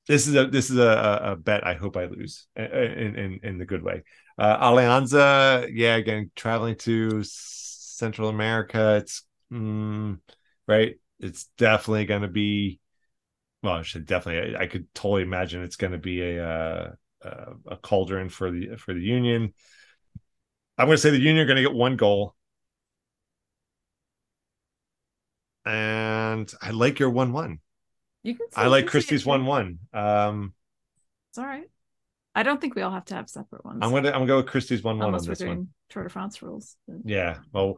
[0.08, 0.82] this is a this is a,
[1.24, 4.04] a, a bet I hope I lose in in in the good way.
[4.38, 10.20] Uh, Alianza, yeah, again traveling to Central America, it's mm,
[10.68, 10.96] right.
[11.20, 12.80] It's definitely going to be.
[13.64, 14.56] Well, I should definitely.
[14.56, 16.92] I, I could totally imagine it's going to be a uh,
[17.24, 19.54] uh, a cauldron for the for the Union.
[20.78, 22.36] I'm going to say the Union are going to get one goal,
[25.66, 27.60] and I like your one one.
[28.26, 28.48] You can.
[28.56, 29.80] I like you can say it Christie's one one.
[29.94, 30.54] Um,
[31.30, 31.70] It's all right.
[32.34, 33.80] I don't think we all have to have separate ones.
[33.82, 35.68] I'm gonna I'm gonna go with Christie's one one on unless we're this doing one.
[35.90, 37.38] Tour de France rules, Yeah.
[37.54, 37.78] Well,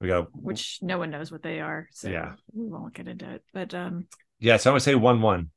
[0.00, 0.28] we go.
[0.32, 2.34] which no one knows what they are, so Yeah.
[2.52, 3.42] we won't get into it.
[3.52, 4.06] But um,
[4.38, 4.56] yeah.
[4.58, 5.50] So I'm gonna say one one.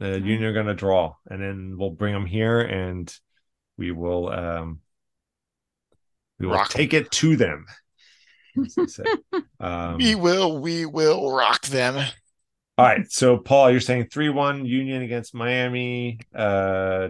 [0.00, 0.22] The Right.
[0.22, 3.12] Union are going to draw, and then we'll bring them here, and
[3.76, 4.80] we will um,
[6.38, 6.76] we will Rock 'em.
[6.76, 7.66] take it to them.
[8.64, 9.04] as they say.
[9.60, 12.04] um, we will, we will rock them.
[12.78, 16.20] All right, so Paul, you're saying three one Union against Miami.
[16.34, 17.08] Uh,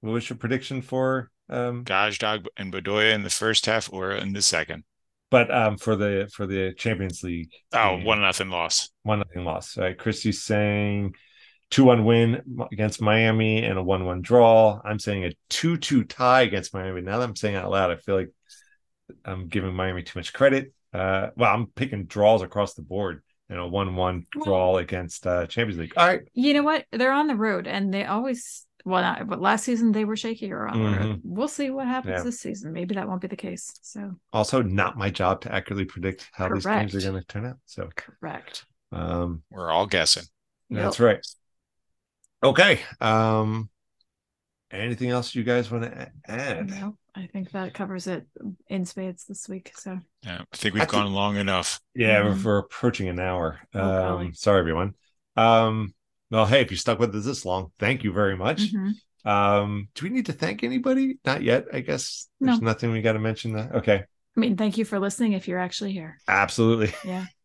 [0.00, 1.30] what was your prediction for?
[1.48, 4.84] Um, Gazdag and Bedoya in the first half or in the second.
[5.30, 8.04] but um, for the for the Champions League, Oh, game.
[8.04, 8.90] one nothing loss.
[9.02, 9.76] one nothing loss.
[9.76, 11.16] All right, Christy's saying
[11.70, 14.80] two one win against Miami and a one one draw.
[14.84, 17.00] I'm saying a two two tie against Miami.
[17.00, 18.30] Now that I'm saying it out loud, I feel like
[19.24, 20.72] I'm giving Miami too much credit.
[20.94, 25.46] Uh, well, I'm picking draws across the board and a one one draw against uh,
[25.46, 25.92] Champions League.
[25.98, 26.86] All right, You know what?
[26.92, 28.64] They're on the road, and they always.
[28.82, 31.20] Well, not, but last season they were shakier on the road.
[31.22, 32.22] We'll see what happens Yeah.
[32.22, 32.72] this season.
[32.72, 33.78] Maybe that won't be the case.
[33.82, 37.44] So also not my job to accurately predict how these games are going to turn
[37.44, 37.58] out.
[37.66, 38.64] So, correct.
[38.90, 40.22] um, We're all guessing.
[40.70, 41.20] That's right.
[42.42, 42.80] Okay.
[43.02, 43.68] Um
[44.70, 46.70] anything else you guys want to add?
[46.70, 48.26] No, I think that covers it
[48.68, 49.72] in spades this week.
[49.76, 51.80] So Yeah, I think we've I think- gone long enough.
[51.94, 52.44] Yeah, we're, Mhm.
[52.44, 53.60] we're approaching an hour.
[53.74, 54.32] Oh, um golly.
[54.32, 54.94] sorry everyone.
[55.36, 55.94] Um
[56.30, 58.72] well hey, if you stuck with us this long, thank you very much.
[58.72, 58.92] mhm.
[59.24, 61.18] Um do we need to thank anybody?
[61.24, 62.28] Not yet, I guess.
[62.40, 62.66] There's No.
[62.66, 63.74] nothing we got to mention that.
[63.76, 64.02] Okay.
[64.36, 65.32] I mean, thank you for listening.
[65.32, 66.94] If you're actually here, Absolutely.
[67.04, 67.26] yeah,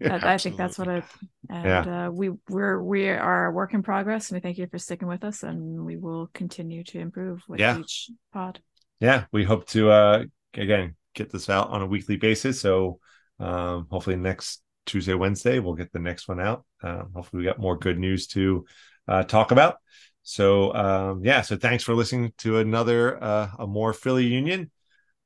[0.00, 1.04] that, I think that's what it.
[1.48, 2.06] And Yeah.
[2.06, 4.30] uh, we we're we are a work in progress.
[4.30, 7.60] And we thank you for sticking with us, and we will continue to improve with
[7.60, 7.78] Yeah.
[7.78, 8.60] each pod.
[9.00, 10.24] yeah, we hope to uh
[10.54, 12.60] again get this out on a weekly basis.
[12.60, 12.98] So
[13.38, 16.64] um hopefully next Tuesday, Wednesday, we'll get the next one out.
[16.82, 18.64] Um, hopefully we got more good news to
[19.08, 19.76] uh talk about.
[20.22, 24.70] So um yeah, so thanks for listening to another uh a more Philly Union.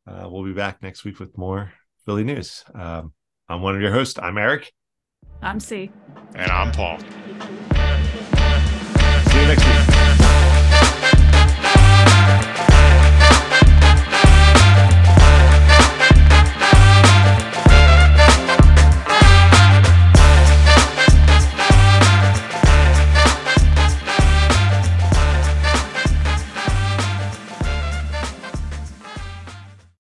[0.07, 1.73] Uh we'll be back next week with more
[2.07, 2.65] Philly news.
[2.75, 3.13] Um
[3.51, 4.17] I'm one of your hosts.
[4.23, 4.73] I'm Eric.
[5.43, 5.91] I'm C.
[6.37, 7.01] And I'm Paul.
[7.01, 7.07] See
[9.41, 10.00] you next week.